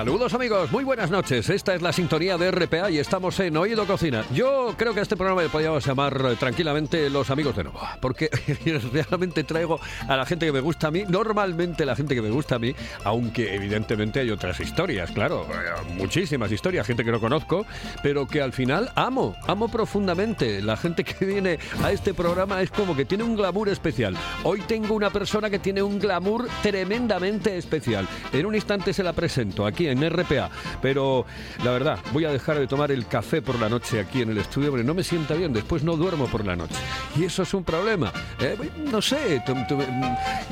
Saludos 0.00 0.32
amigos, 0.32 0.72
muy 0.72 0.82
buenas 0.82 1.10
noches. 1.10 1.50
Esta 1.50 1.74
es 1.74 1.82
la 1.82 1.92
sintonía 1.92 2.38
de 2.38 2.50
RPA 2.50 2.90
y 2.90 2.96
estamos 2.96 3.38
en 3.38 3.54
Oído 3.58 3.86
Cocina. 3.86 4.24
Yo 4.32 4.72
creo 4.78 4.94
que 4.94 5.00
a 5.00 5.02
este 5.02 5.14
programa 5.14 5.42
le 5.42 5.50
podríamos 5.50 5.84
llamar 5.84 6.24
eh, 6.24 6.36
tranquilamente 6.36 7.10
Los 7.10 7.28
Amigos 7.28 7.54
de 7.54 7.64
Novoa, 7.64 7.98
porque 8.00 8.30
realmente 8.92 9.44
traigo 9.44 9.78
a 10.08 10.16
la 10.16 10.24
gente 10.24 10.46
que 10.46 10.52
me 10.52 10.60
gusta 10.60 10.88
a 10.88 10.90
mí, 10.90 11.04
normalmente 11.06 11.84
la 11.84 11.94
gente 11.94 12.14
que 12.14 12.22
me 12.22 12.30
gusta 12.30 12.54
a 12.54 12.58
mí, 12.58 12.74
aunque 13.04 13.54
evidentemente 13.54 14.20
hay 14.20 14.30
otras 14.30 14.58
historias, 14.60 15.10
claro, 15.10 15.46
eh, 15.50 15.92
muchísimas 15.98 16.50
historias, 16.50 16.86
gente 16.86 17.04
que 17.04 17.12
no 17.12 17.20
conozco, 17.20 17.66
pero 18.02 18.26
que 18.26 18.40
al 18.40 18.54
final 18.54 18.90
amo, 18.94 19.36
amo 19.48 19.68
profundamente. 19.68 20.62
La 20.62 20.78
gente 20.78 21.04
que 21.04 21.26
viene 21.26 21.58
a 21.84 21.92
este 21.92 22.14
programa 22.14 22.62
es 22.62 22.70
como 22.70 22.96
que 22.96 23.04
tiene 23.04 23.24
un 23.24 23.36
glamour 23.36 23.68
especial. 23.68 24.16
Hoy 24.44 24.62
tengo 24.62 24.94
una 24.94 25.10
persona 25.10 25.50
que 25.50 25.58
tiene 25.58 25.82
un 25.82 25.98
glamour 25.98 26.48
tremendamente 26.62 27.58
especial. 27.58 28.08
En 28.32 28.46
un 28.46 28.54
instante 28.54 28.94
se 28.94 29.02
la 29.02 29.12
presento 29.12 29.66
aquí 29.66 29.89
en 29.90 30.08
RPA. 30.08 30.50
Pero 30.80 31.26
la 31.64 31.70
verdad, 31.72 31.98
voy 32.12 32.24
a 32.24 32.30
dejar 32.30 32.58
de 32.58 32.66
tomar 32.66 32.90
el 32.90 33.06
café 33.06 33.42
por 33.42 33.58
la 33.60 33.68
noche 33.68 34.00
aquí 34.00 34.22
en 34.22 34.30
el 34.30 34.38
estudio 34.38 34.70
porque 34.70 34.84
no 34.84 34.94
me 34.94 35.04
sienta 35.04 35.34
bien. 35.34 35.52
Después 35.52 35.82
no 35.82 35.96
duermo 35.96 36.26
por 36.26 36.44
la 36.46 36.56
noche. 36.56 36.76
Y 37.16 37.24
eso 37.24 37.42
es 37.42 37.54
un 37.54 37.64
problema. 37.64 38.12
¿eh? 38.40 38.56
No 38.90 39.02
sé, 39.02 39.42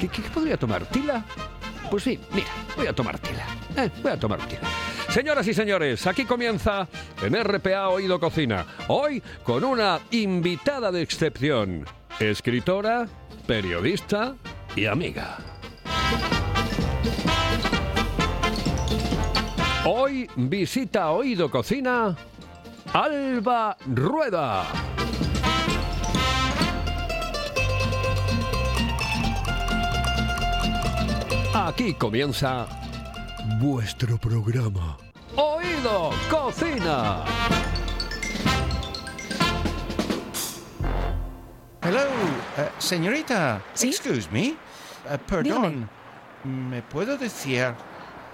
¿qué, 0.00 0.22
podría 0.32 0.56
tomar? 0.56 0.86
¿Tila? 0.86 1.24
Pues 1.90 2.02
sí, 2.02 2.20
mira, 2.32 2.48
voy 2.76 2.86
a 2.86 2.92
tomar 2.92 3.18
tila. 3.18 3.46
Eh, 3.76 3.90
voy 4.02 4.12
a 4.12 4.18
tomar 4.18 4.38
tila. 4.46 4.68
Señoras 5.08 5.46
y 5.48 5.54
señores, 5.54 6.06
aquí 6.06 6.26
comienza 6.26 6.86
en 7.22 7.42
RPA 7.42 7.88
Oído 7.88 8.20
Cocina. 8.20 8.66
Hoy 8.88 9.22
con 9.42 9.64
una 9.64 10.00
invitada 10.10 10.92
de 10.92 11.00
excepción. 11.00 11.86
Escritora, 12.20 13.08
periodista 13.46 14.34
y 14.76 14.84
amiga. 14.84 15.57
Hoy 19.90 20.28
visita 20.36 21.12
Oído 21.12 21.50
Cocina 21.50 22.14
Alba 22.92 23.74
Rueda. 23.86 24.66
Aquí 31.54 31.94
comienza 31.94 32.66
vuestro 33.62 34.18
programa. 34.18 34.98
Oído 35.36 36.10
Cocina. 36.30 37.24
Hello, 41.80 42.02
uh, 42.58 42.60
señorita. 42.76 43.62
Excuse 43.82 44.28
me. 44.30 44.50
Uh, 45.10 45.16
perdón. 45.26 45.88
¿Me 46.44 46.82
puedo 46.82 47.16
decir, 47.16 47.74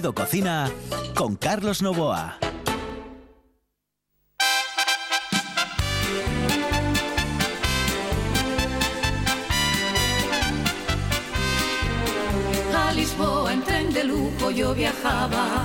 Cocina 0.00 0.70
con 1.16 1.34
Carlos 1.34 1.82
Novoa. 1.82 2.38
A 12.76 12.92
Lisboa 12.92 13.52
en 13.52 13.62
tren 13.64 13.92
de 13.92 14.04
lujo 14.04 14.52
yo 14.52 14.72
viajaba 14.72 15.64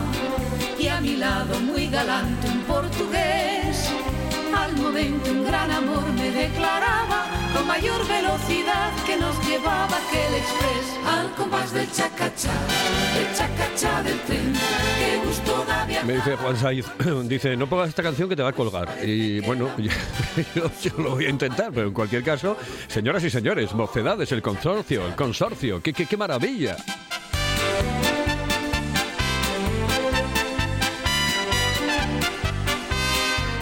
y 0.80 0.88
a 0.88 1.00
mi 1.00 1.16
lado 1.18 1.60
muy 1.60 1.88
galante 1.88 2.48
un 2.48 2.62
portugués. 2.62 3.92
Al 4.58 4.76
momento 4.76 5.30
un 5.30 5.46
gran 5.46 5.70
amor 5.70 6.12
me 6.14 6.32
declaraba 6.32 7.33
con 7.54 7.68
mayor 7.68 8.08
velocidad 8.08 8.92
que 9.06 9.18
nos 9.18 9.36
llevaba 9.48 9.98
aquel 9.98 10.34
express 10.36 11.00
al 11.06 11.32
compás 11.36 11.74
del 11.74 11.92
chacachá, 11.92 12.52
el 13.18 13.36
chacachá 13.36 14.04
del 14.04 14.20
tren. 14.22 14.54
Qué 14.98 15.26
gusto 15.26 15.66
da 15.68 15.86
Me 16.06 16.14
dice 16.14 16.36
Juan 16.36 16.58
Saiz, 16.58 16.86
dice, 17.26 17.56
no 17.56 17.68
pongas 17.68 17.90
esta 17.90 18.04
canción 18.04 18.28
que 18.28 18.36
te 18.36 18.44
va 18.44 18.50
a 18.50 18.54
colgar. 18.54 18.98
Y 19.04 19.40
bueno, 19.42 19.70
yo, 20.56 20.92
lo 20.98 21.12
voy 21.12 21.26
a 21.26 21.30
intentar, 21.30 21.72
pero 21.74 21.88
en 21.88 21.94
cualquier 21.94 22.24
caso, 22.24 22.58
señoras 22.88 23.24
y 23.24 23.30
señores, 23.30 23.74
mocedades, 23.74 24.32
el 24.32 24.42
consorcio, 24.42 25.06
el 25.06 25.16
consorcio, 25.16 25.82
qué, 25.82 25.94
qué, 25.94 26.06
qué 26.06 26.18
maravilla. 26.18 26.78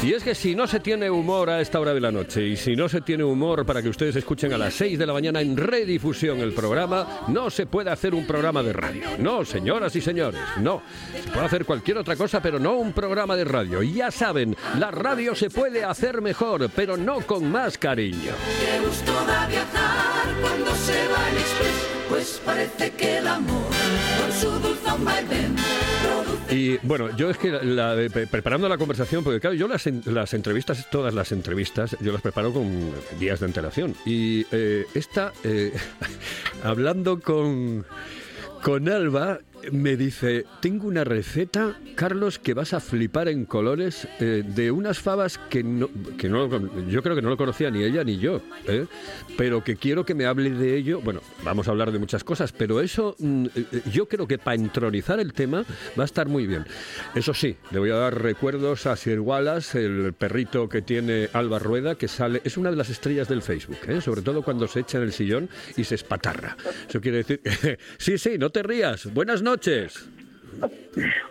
Y 0.04 0.14
es 0.14 0.24
que 0.24 0.34
si 0.34 0.56
no 0.56 0.66
se 0.66 0.80
tiene 0.80 1.12
humor 1.12 1.52
a 1.52 1.62
esta 1.62 1.80
hora 1.80 1.94
de 1.94 2.02
la 2.02 2.12
noche 2.12 2.42
y 2.48 2.58
si 2.58 2.76
no 2.76 2.90
se 2.90 3.02
tiene 3.02 3.24
humor 3.24 3.68
para 3.68 3.84
que 3.84 3.90
ustedes 3.90 4.16
escuchen 4.16 4.52
a 4.52 4.58
las 4.58 4.74
6 4.74 4.98
de 4.98 5.06
la 5.06 5.14
mañana 5.14 5.42
en 5.42 5.56
redifusión 5.56 6.40
el 6.40 6.54
programa, 6.54 7.26
no 7.28 7.52
se 7.52 7.68
puede 7.68 7.92
hacer 7.92 8.16
un 8.16 8.26
programa 8.26 8.64
de 8.64 8.74
radio. 8.74 9.04
No, 9.20 9.46
señoras 9.46 9.96
y 9.96 10.02
señores, 10.02 10.42
no. 10.60 10.82
Se 11.14 11.30
puede 11.30 11.46
hacer 11.46 11.66
cualquier 11.66 12.00
otra 12.00 12.16
cosa, 12.16 12.42
pero 12.42 12.58
no 12.58 12.78
un 12.78 12.94
programa 12.94 13.36
de 13.36 13.44
radio. 13.44 13.84
Y 13.84 13.94
ya 13.94 14.10
saben, 14.10 14.56
la 14.80 14.90
radio 14.90 15.36
se 15.36 15.52
puede 15.52 15.84
hacer 15.84 16.20
mejor, 16.20 16.72
pero 16.76 16.98
no 16.98 17.22
con 17.22 17.52
más 17.52 17.78
cariño. 17.78 18.34
Qué 18.60 18.84
gusto 18.84 19.14
da 19.28 19.46
viajar 19.46 20.42
cuando 20.42 20.72
se 20.78 21.08
va 21.10 21.30
el 21.30 21.38
express, 21.38 21.88
pues 22.10 22.42
parece 22.44 22.92
que 22.94 23.18
el 23.20 23.28
amor 23.28 23.70
con 24.20 24.32
su 24.34 24.50
dulzón 24.50 24.82
y 25.02 25.91
bueno, 26.84 27.16
yo 27.16 27.30
es 27.30 27.38
que 27.38 27.52
preparando 28.30 28.68
la 28.68 28.78
conversación, 28.78 29.24
porque 29.24 29.40
claro, 29.40 29.56
yo 29.56 29.68
las, 29.68 29.86
las 30.06 30.34
entrevistas, 30.34 30.90
todas 30.90 31.14
las 31.14 31.32
entrevistas, 31.32 31.96
yo 32.02 32.12
las 32.12 32.22
preparo 32.22 32.52
con 32.54 32.92
días 33.20 33.40
de 33.40 33.46
antelación. 33.46 33.96
Y 34.06 34.46
eh, 34.52 34.86
esta, 34.94 35.32
eh, 35.44 35.72
hablando 36.64 37.20
con, 37.20 37.86
con 38.62 38.90
Alba, 38.90 39.40
me 39.72 39.96
dice, 39.98 40.46
tengo 40.62 40.88
una 40.88 41.04
receta, 41.04 41.78
Carlos, 41.96 42.40
que 42.40 42.54
vas 42.54 42.74
a 42.74 42.80
flipar 42.80 43.28
en 43.28 43.46
colores 43.46 44.08
eh, 44.20 44.44
de 44.46 44.72
unas 44.72 45.00
fabas 45.00 45.38
que 45.38 45.64
no, 45.64 45.90
que 46.18 46.30
no, 46.30 46.48
yo 46.88 47.04
creo 47.04 47.16
que 47.16 47.22
no 47.22 47.30
lo 47.30 47.38
conocía 47.38 47.70
ni 47.70 47.84
ella 47.84 48.04
ni 48.04 48.18
yo, 48.18 48.42
¿eh? 48.68 48.88
pero 49.38 49.64
que 49.64 49.76
quiero 49.76 50.06
que 50.06 50.16
me 50.16 50.26
hable 50.26 50.50
de 50.52 50.76
ello. 50.76 51.02
Bueno, 51.02 51.22
vamos 51.44 51.68
a 51.68 51.72
hablar 51.72 51.92
de 51.92 52.00
muchas 52.00 52.24
cosas, 52.24 52.52
pero 52.52 52.82
eso 52.82 53.16
mm, 53.20 53.46
eh, 53.56 53.82
yo 53.92 54.08
creo 54.08 54.28
que 54.28 54.38
para 54.38 54.56
entronizar 54.56 55.20
el 55.20 55.34
tema 55.34 55.64
va 55.98 56.04
a 56.04 56.06
estar 56.06 56.28
muy 56.28 56.48
bien. 56.48 56.66
Eso 57.14 57.34
sí, 57.34 57.58
le 57.72 57.80
voy 57.80 57.92
a 57.92 57.96
dar 57.96 58.22
recuerdos 58.22 58.86
a 58.88 58.96
Sir 58.96 59.20
Wallace, 59.20 59.86
el 59.86 60.14
perrito 60.14 60.70
que 60.70 60.82
tiene 60.82 61.30
Alba 61.34 61.60
Rueda, 61.60 61.96
que 61.96 62.08
sale, 62.08 62.42
es 62.44 62.58
una 62.58 62.72
de 62.72 62.78
las 62.78 62.90
estrellas 62.90 63.28
del 63.28 63.42
Facebook, 63.42 63.78
sobre 64.02 64.22
todo 64.22 64.42
cuando 64.42 64.68
se 64.68 64.80
echa 64.80 64.98
en 64.98 65.04
el 65.04 65.14
sillón 65.14 65.50
y 65.78 65.84
se 65.84 65.96
espatarra. 65.96 66.58
Eso 66.88 67.00
quiere 67.00 67.24
decir, 67.24 67.42
sí, 67.98 68.18
sí, 68.18 68.38
no 68.38 68.50
te 68.50 68.64
rías. 68.64 69.12
Buenas 69.14 69.42
noches 69.42 69.51
noches. 69.52 70.08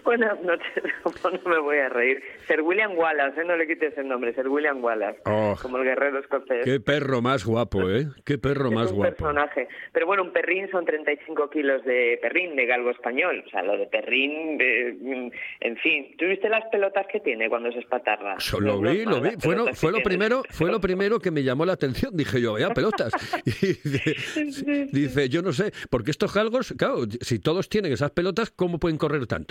Buenas 0.04 0.40
noches, 0.42 0.82
¿cómo 1.02 1.38
no 1.44 1.50
me 1.50 1.58
voy 1.60 1.76
a 1.78 1.88
reír? 1.88 2.22
Ser 2.46 2.62
William 2.62 2.96
Wallace, 2.96 3.40
¿eh? 3.40 3.44
no 3.44 3.56
le 3.56 3.66
quites 3.66 3.96
el 3.98 4.08
nombre, 4.08 4.32
Ser 4.34 4.48
William 4.48 4.82
Wallace, 4.82 5.20
Oh. 5.26 5.56
como 5.60 5.76
el 5.78 5.84
guerrero 5.84 6.18
escocés. 6.18 6.64
Qué 6.64 6.80
perro 6.80 7.20
más 7.22 7.44
guapo, 7.44 7.88
¿eh? 7.90 8.06
Qué 8.24 8.38
perro 8.38 8.68
Es 8.68 8.74
más 8.74 8.90
un 8.90 8.96
guapo. 8.98 9.10
personaje. 9.16 9.68
Pero 9.92 10.06
bueno, 10.06 10.22
un 10.22 10.32
perrín 10.32 10.70
son 10.70 10.84
35 10.84 11.50
kilos 11.50 11.84
de 11.84 12.18
perrín, 12.22 12.56
de 12.56 12.66
galgo 12.66 12.90
español. 12.90 13.44
O 13.46 13.50
sea, 13.50 13.62
lo 13.62 13.76
de 13.76 13.86
perrín, 13.86 14.58
de- 14.58 14.96
mm, 15.00 15.30
en 15.60 15.76
fin. 15.78 16.14
¿Tú 16.18 16.26
viste 16.26 16.48
las 16.48 16.64
pelotas 16.70 17.06
que 17.12 17.20
tiene 17.20 17.48
cuando 17.48 17.70
se 17.72 17.80
espatarra? 17.80 18.36
So- 18.40 18.60
Lo 18.60 18.80
vi, 18.80 19.04
lo 19.04 19.20
vi. 19.20 19.30
Fue, 19.38 19.54
lo- 19.56 19.74
fue 19.74 19.92
lo 19.92 20.00
primero, 20.02 20.42
fue 20.50 20.70
lo 20.70 20.80
primero 20.80 21.18
que 21.20 21.30
me 21.30 21.42
llamó 21.42 21.64
la 21.66 21.72
atención. 21.74 22.16
Dije 22.16 22.40
yo, 22.40 22.54
vaya 22.54 22.70
pelotas. 22.70 23.12
Y 23.62 23.74
dice, 23.88 24.86
dice, 24.92 25.28
yo 25.28 25.42
no 25.42 25.52
sé, 25.52 25.72
porque 25.90 26.10
estos 26.10 26.32
galgos, 26.34 26.74
claro, 26.78 27.02
si 27.20 27.38
todos 27.38 27.68
tienen 27.68 27.92
esas 27.92 28.10
pelotas, 28.10 28.50
¿cómo 28.50 28.78
pueden 28.78 28.96
correr 28.98 29.26
tanto? 29.26 29.49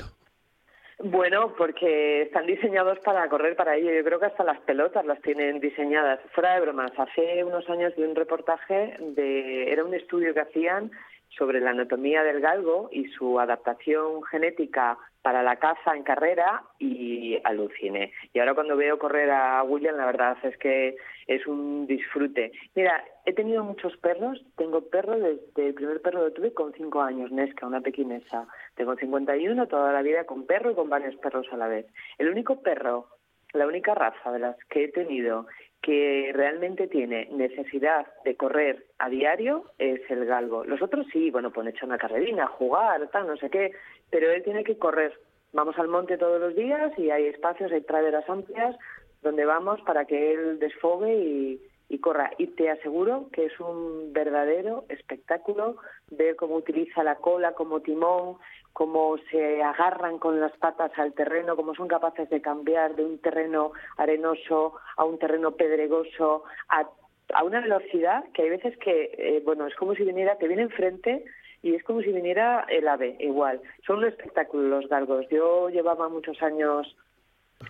Bueno, 1.01 1.53
porque 1.57 2.23
están 2.23 2.45
diseñados 2.45 2.99
para 2.99 3.29
correr 3.29 3.55
para 3.55 3.77
ello. 3.77 3.91
Yo 3.91 4.03
creo 4.03 4.19
que 4.19 4.25
hasta 4.25 4.43
las 4.43 4.59
pelotas 4.61 5.05
las 5.05 5.21
tienen 5.21 5.61
diseñadas. 5.61 6.19
Fuera 6.33 6.55
de 6.55 6.61
bromas, 6.61 6.91
hace 6.97 7.41
unos 7.45 7.69
años 7.69 7.93
vi 7.95 8.03
un 8.03 8.15
reportaje 8.15 8.97
de, 8.99 9.71
era 9.71 9.85
un 9.85 9.93
estudio 9.93 10.33
que 10.33 10.41
hacían 10.41 10.91
sobre 11.37 11.61
la 11.61 11.69
anatomía 11.69 12.21
del 12.23 12.41
galgo 12.41 12.89
y 12.91 13.05
su 13.11 13.39
adaptación 13.39 14.23
genética 14.23 14.97
para 15.21 15.43
la 15.43 15.57
caza 15.57 15.95
en 15.95 16.03
carrera 16.03 16.63
y 16.79 17.39
aluciné. 17.43 18.13
Y 18.33 18.39
ahora 18.39 18.53
cuando 18.53 18.77
veo 18.77 18.97
correr 18.97 19.29
a 19.31 19.61
William, 19.63 19.97
la 19.97 20.05
verdad 20.05 20.37
es 20.43 20.57
que 20.57 20.95
es 21.27 21.45
un 21.45 21.85
disfrute. 21.87 22.51
Mira, 22.75 23.03
he 23.25 23.33
tenido 23.33 23.63
muchos 23.63 23.95
perros. 23.97 24.43
Tengo 24.55 24.81
perro 24.89 25.19
desde 25.19 25.67
el 25.67 25.73
primer 25.73 26.01
perro 26.01 26.25
que 26.25 26.31
tuve 26.31 26.53
con 26.53 26.73
cinco 26.73 27.01
años, 27.01 27.31
Nesca, 27.31 27.67
una 27.67 27.81
pequinesa. 27.81 28.47
Tengo 28.75 28.95
51 28.95 29.67
toda 29.67 29.91
la 29.91 30.01
vida 30.01 30.25
con 30.25 30.45
perro 30.45 30.71
y 30.71 30.75
con 30.75 30.89
varios 30.89 31.15
perros 31.17 31.47
a 31.51 31.57
la 31.57 31.67
vez. 31.67 31.85
El 32.17 32.29
único 32.29 32.61
perro, 32.61 33.09
la 33.53 33.67
única 33.67 33.93
raza 33.93 34.31
de 34.31 34.39
las 34.39 34.55
que 34.69 34.85
he 34.85 34.87
tenido 34.87 35.47
que 35.81 36.31
realmente 36.33 36.87
tiene 36.87 37.29
necesidad 37.31 38.05
de 38.25 38.35
correr 38.35 38.85
a 38.97 39.09
diario 39.09 39.65
es 39.77 40.01
el 40.09 40.25
galgo. 40.25 40.65
Los 40.65 40.81
otros 40.81 41.07
sí, 41.11 41.31
bueno, 41.31 41.51
pues 41.51 41.67
hecho 41.67 41.85
una 41.85 41.97
carrerina, 41.97 42.47
jugar, 42.47 43.07
tal, 43.11 43.27
no 43.27 43.37
sé 43.37 43.49
qué, 43.49 43.71
pero 44.09 44.31
él 44.31 44.43
tiene 44.43 44.63
que 44.63 44.77
correr. 44.77 45.13
Vamos 45.51 45.77
al 45.79 45.87
monte 45.87 46.17
todos 46.17 46.39
los 46.39 46.55
días 46.55 46.91
y 46.97 47.09
hay 47.09 47.25
espacios, 47.25 47.71
hay 47.71 47.81
praderas 47.81 48.29
amplias 48.29 48.75
donde 49.21 49.45
vamos 49.45 49.81
para 49.81 50.05
que 50.05 50.33
él 50.33 50.59
desfogue 50.59 51.13
y, 51.15 51.61
corra. 52.01 52.31
Y 52.37 52.47
te 52.47 52.69
aseguro 52.69 53.27
que 53.33 53.45
es 53.45 53.59
un 53.59 54.13
verdadero 54.13 54.85
espectáculo 54.87 55.77
ver 56.11 56.35
cómo 56.35 56.55
utiliza 56.55 57.03
la 57.03 57.15
cola 57.15 57.53
como 57.53 57.81
timón, 57.81 58.37
cómo 58.71 59.17
se 59.29 59.61
agarran 59.61 60.19
con 60.19 60.39
las 60.39 60.55
patas 60.57 60.91
al 60.97 61.13
terreno, 61.13 61.57
cómo 61.57 61.75
son 61.75 61.89
capaces 61.89 62.29
de 62.29 62.41
cambiar 62.41 62.95
de 62.95 63.03
un 63.03 63.17
terreno 63.17 63.73
arenoso 63.97 64.75
a 64.95 65.03
un 65.03 65.17
terreno 65.17 65.51
pedregoso, 65.51 66.43
a, 66.69 66.87
a 67.33 67.43
una 67.43 67.59
velocidad 67.59 68.23
que 68.33 68.43
hay 68.43 68.49
veces 68.51 68.77
que, 68.77 69.11
eh, 69.17 69.41
bueno, 69.43 69.67
es 69.67 69.75
como 69.75 69.95
si 69.95 70.03
viniera, 70.03 70.37
te 70.37 70.47
viene 70.47 70.63
enfrente 70.63 71.25
y 71.61 71.75
es 71.75 71.83
como 71.83 72.01
si 72.01 72.11
viniera 72.11 72.65
el 72.69 72.87
ave, 72.87 73.15
igual. 73.19 73.61
Son 73.85 73.99
un 73.99 74.05
espectáculo 74.05 74.67
los 74.67 74.89
galgos. 74.89 75.27
Yo 75.29 75.69
llevaba 75.69 76.09
muchos 76.09 76.41
años 76.41 76.95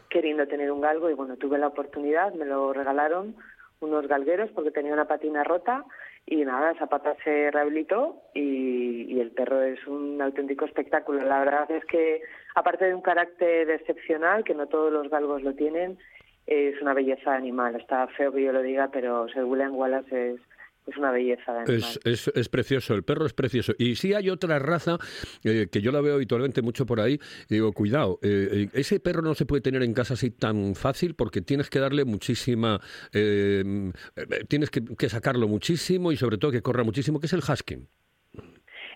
queriendo 0.09 0.47
tener 0.47 0.71
un 0.71 0.81
galgo 0.81 1.09
y 1.09 1.13
bueno, 1.13 1.37
tuve 1.37 1.57
la 1.57 1.67
oportunidad, 1.67 2.33
me 2.33 2.45
lo 2.45 2.73
regalaron 2.73 3.35
unos 3.79 4.07
galgueros 4.07 4.51
porque 4.51 4.71
tenía 4.71 4.93
una 4.93 5.07
patina 5.07 5.43
rota 5.43 5.85
y 6.25 6.45
nada, 6.45 6.71
esa 6.71 6.87
pata 6.87 7.15
se 7.23 7.49
rehabilitó 7.49 8.21
y, 8.33 9.19
el 9.19 9.31
perro 9.31 9.61
es 9.63 9.85
un 9.87 10.21
auténtico 10.21 10.65
espectáculo. 10.65 11.23
La 11.25 11.39
verdad 11.39 11.69
es 11.71 11.83
que 11.85 12.21
aparte 12.55 12.85
de 12.85 12.95
un 12.95 13.01
carácter 13.01 13.69
excepcional, 13.69 14.43
que 14.43 14.53
no 14.53 14.67
todos 14.67 14.93
los 14.93 15.09
galgos 15.09 15.41
lo 15.43 15.53
tienen, 15.55 15.97
es 16.45 16.79
una 16.81 16.93
belleza 16.93 17.33
animal. 17.33 17.75
Está 17.75 18.07
feo 18.07 18.31
que 18.31 18.43
yo 18.43 18.53
lo 18.53 18.61
diga, 18.61 18.89
pero 18.91 19.27
Sir 19.29 19.43
William 19.43 19.75
Wallace 19.75 20.33
es, 20.33 20.41
es 20.89 20.97
una 20.97 21.11
belleza 21.11 21.53
de. 21.53 21.75
Es, 21.75 21.99
es, 22.03 22.27
es 22.35 22.49
precioso, 22.49 22.93
el 22.93 23.03
perro 23.03 23.25
es 23.25 23.33
precioso. 23.33 23.73
Y 23.77 23.95
sí 23.95 24.13
hay 24.13 24.29
otra 24.29 24.59
raza 24.59 24.97
eh, 25.43 25.67
que 25.71 25.81
yo 25.81 25.91
la 25.91 26.01
veo 26.01 26.15
habitualmente 26.15 26.61
mucho 26.61 26.85
por 26.85 26.99
ahí. 26.99 27.19
y 27.49 27.55
digo, 27.55 27.71
cuidado, 27.73 28.19
eh, 28.21 28.49
eh, 28.51 28.69
ese 28.73 28.99
perro 28.99 29.21
no 29.21 29.33
se 29.35 29.45
puede 29.45 29.61
tener 29.61 29.83
en 29.83 29.93
casa 29.93 30.13
así 30.15 30.31
tan 30.31 30.75
fácil 30.75 31.15
porque 31.15 31.41
tienes 31.41 31.69
que 31.69 31.79
darle 31.79 32.05
muchísima. 32.05 32.79
eh, 33.13 33.63
eh, 34.15 34.45
tienes 34.47 34.69
que, 34.69 34.81
que 34.97 35.09
sacarlo 35.09 35.47
muchísimo 35.47 36.11
y 36.11 36.17
sobre 36.17 36.37
todo 36.37 36.51
que 36.51 36.61
corra 36.61 36.83
muchísimo, 36.83 37.19
que 37.19 37.25
es 37.27 37.33
el 37.33 37.39
husky. 37.39 37.77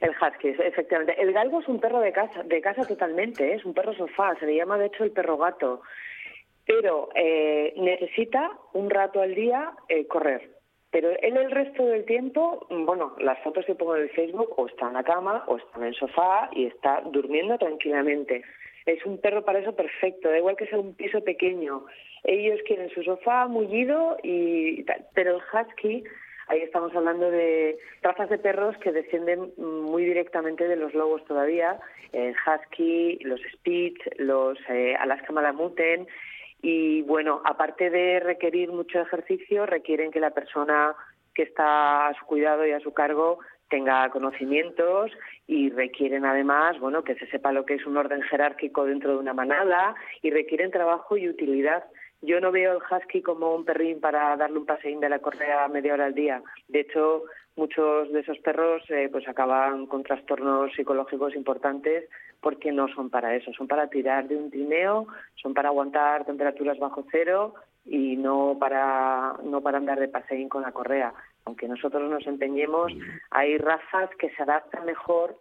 El 0.01 0.09
husky, 0.09 0.49
efectivamente. 0.49 1.15
El 1.21 1.31
galgo 1.31 1.61
es 1.61 1.67
un 1.67 1.79
perro 1.79 1.99
de 2.01 2.11
casa, 2.11 2.43
de 2.43 2.59
casa 2.61 2.85
totalmente, 2.85 3.53
es 3.53 3.63
un 3.63 3.73
perro 3.73 3.93
sofá, 3.95 4.35
se 4.39 4.45
le 4.45 4.55
llama 4.55 4.77
de 4.77 4.87
hecho 4.87 5.03
el 5.03 5.11
perro 5.11 5.37
gato, 5.37 5.81
pero 6.65 7.09
eh, 7.15 7.73
necesita 7.77 8.51
un 8.73 8.89
rato 8.89 9.21
al 9.21 9.33
día 9.33 9.71
eh, 9.87 10.05
correr. 10.07 10.49
Pero 10.93 11.09
él 11.09 11.37
el 11.37 11.49
resto 11.49 11.83
del 11.87 12.05
tiempo, 12.05 12.67
bueno, 12.69 13.15
las 13.17 13.39
fotos 13.39 13.65
que 13.65 13.73
pongo 13.73 13.95
en 13.95 14.09
Facebook 14.11 14.53
o 14.57 14.67
está 14.67 14.87
en 14.87 14.93
la 14.93 15.03
cama 15.03 15.43
o 15.47 15.57
está 15.57 15.79
en 15.79 15.85
el 15.85 15.95
sofá 15.95 16.49
y 16.53 16.67
está 16.67 17.01
durmiendo 17.01 17.57
tranquilamente. 17.57 18.43
Es 18.85 19.03
un 19.03 19.17
perro 19.17 19.43
para 19.43 19.57
eso 19.57 19.75
perfecto, 19.75 20.29
da 20.29 20.37
igual 20.37 20.55
que 20.55 20.67
sea 20.67 20.77
un 20.77 20.93
piso 20.93 21.23
pequeño. 21.23 21.83
Ellos 22.23 22.59
quieren 22.67 22.91
su 22.91 23.01
sofá 23.01 23.47
mullido 23.47 24.17
y 24.21 24.83
tal. 24.83 25.03
Pero 25.15 25.37
el 25.37 25.41
husky 25.41 26.03
Ahí 26.47 26.59
estamos 26.59 26.93
hablando 26.95 27.31
de 27.31 27.77
razas 28.01 28.29
de 28.29 28.37
perros 28.37 28.77
que 28.77 28.91
descienden 28.91 29.53
muy 29.57 30.03
directamente 30.03 30.67
de 30.67 30.75
los 30.75 30.93
lobos 30.93 31.23
todavía, 31.25 31.79
el 32.11 32.35
husky, 32.35 33.17
los 33.21 33.39
spitz, 33.53 34.01
los 34.17 34.57
eh, 34.69 34.95
Alaska 34.99 35.31
Malamuten 35.31 36.05
y 36.65 37.01
bueno, 37.01 37.41
aparte 37.43 37.89
de 37.89 38.21
requerir 38.21 38.71
mucho 38.71 39.01
ejercicio, 39.01 39.65
requieren 39.65 40.11
que 40.11 40.21
la 40.21 40.31
persona 40.31 40.95
que 41.35 41.43
está 41.43 42.07
a 42.07 42.13
su 42.13 42.25
cuidado 42.25 42.65
y 42.65 42.71
a 42.71 42.79
su 42.79 42.93
cargo 42.93 43.39
tenga 43.69 44.09
conocimientos 44.11 45.11
y 45.45 45.71
requieren 45.71 46.23
además, 46.23 46.79
bueno, 46.79 47.03
que 47.03 47.15
se 47.15 47.27
sepa 47.27 47.51
lo 47.51 47.65
que 47.65 47.73
es 47.73 47.85
un 47.85 47.97
orden 47.97 48.21
jerárquico 48.21 48.85
dentro 48.85 49.11
de 49.11 49.17
una 49.17 49.33
manada 49.33 49.93
y 50.21 50.31
requieren 50.31 50.71
trabajo 50.71 51.17
y 51.17 51.27
utilidad. 51.27 51.83
Yo 52.21 52.39
no 52.39 52.53
veo 52.53 52.77
el 52.77 52.83
husky 52.89 53.21
como 53.21 53.53
un 53.53 53.65
perrín 53.65 53.99
para 53.99 54.37
darle 54.37 54.59
un 54.59 54.65
paseín 54.65 55.01
de 55.01 55.09
la 55.09 55.19
correa 55.19 55.67
media 55.67 55.95
hora 55.95 56.05
al 56.05 56.13
día. 56.13 56.41
De 56.69 56.79
hecho, 56.79 57.23
muchos 57.57 58.09
de 58.13 58.21
esos 58.21 58.37
perros 58.39 58.83
eh, 58.89 59.09
pues 59.11 59.27
acaban 59.27 59.85
con 59.87 60.03
trastornos 60.03 60.71
psicológicos 60.73 61.35
importantes 61.35 62.09
porque 62.43 62.71
no 62.71 62.87
son 62.89 63.09
para 63.09 63.35
eso, 63.35 63.51
son 63.53 63.67
para 63.67 63.87
tirar 63.87 64.27
de 64.27 64.35
un 64.35 64.51
trineo, 64.51 65.07
son 65.41 65.53
para 65.53 65.69
aguantar 65.69 66.25
temperaturas 66.25 66.77
bajo 66.77 67.05
cero 67.09 67.55
y 67.85 68.17
no 68.17 68.57
para 68.59 69.35
no 69.43 69.61
para 69.61 69.77
andar 69.77 69.99
de 69.99 70.09
paseín 70.09 70.49
con 70.49 70.61
la 70.61 70.73
correa. 70.73 71.13
Aunque 71.45 71.67
nosotros 71.67 72.09
nos 72.09 72.27
empeñemos, 72.27 72.91
hay 73.31 73.57
razas 73.57 74.09
que 74.19 74.29
se 74.31 74.43
adaptan 74.43 74.85
mejor 74.85 75.37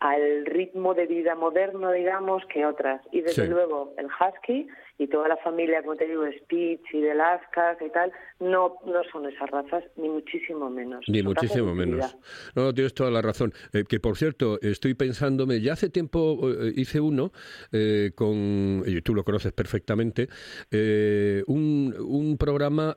al 0.00 0.44
ritmo 0.46 0.94
de 0.94 1.06
vida 1.06 1.34
moderno, 1.34 1.92
digamos, 1.92 2.44
que 2.46 2.66
otras. 2.66 3.00
Y 3.12 3.20
desde 3.20 3.44
Sí. 3.44 3.48
luego 3.48 3.94
el 3.96 4.06
husky 4.06 4.66
y 4.98 5.08
toda 5.08 5.28
la 5.28 5.36
familia, 5.38 5.82
como 5.82 5.96
te 5.96 6.06
digo, 6.06 6.22
de 6.22 6.38
Spitz 6.38 6.82
y 6.92 7.00
de 7.00 7.14
Lascas 7.14 7.78
y 7.80 7.90
tal, 7.90 8.12
no, 8.40 8.76
no 8.86 9.02
son 9.10 9.26
esas 9.26 9.50
razas, 9.50 9.84
ni 9.96 10.08
muchísimo 10.08 10.70
menos. 10.70 11.04
Ni 11.08 11.22
muchísimo 11.22 11.74
menos. 11.74 12.16
No, 12.54 12.72
tienes 12.72 12.94
toda 12.94 13.10
la 13.10 13.22
razón. 13.22 13.52
Eh, 13.72 13.84
que 13.88 14.00
por 14.00 14.16
cierto, 14.16 14.60
estoy 14.60 14.94
pensándome, 14.94 15.60
ya 15.60 15.72
hace 15.72 15.88
tiempo 15.88 16.38
eh, 16.50 16.72
hice 16.76 17.00
uno 17.00 17.32
eh, 17.72 18.12
con, 18.14 18.82
y 18.86 19.00
tú 19.02 19.14
lo 19.14 19.24
conoces 19.24 19.52
perfectamente, 19.52 20.28
eh, 20.70 21.42
un, 21.46 21.94
un 21.98 22.36
programa 22.36 22.96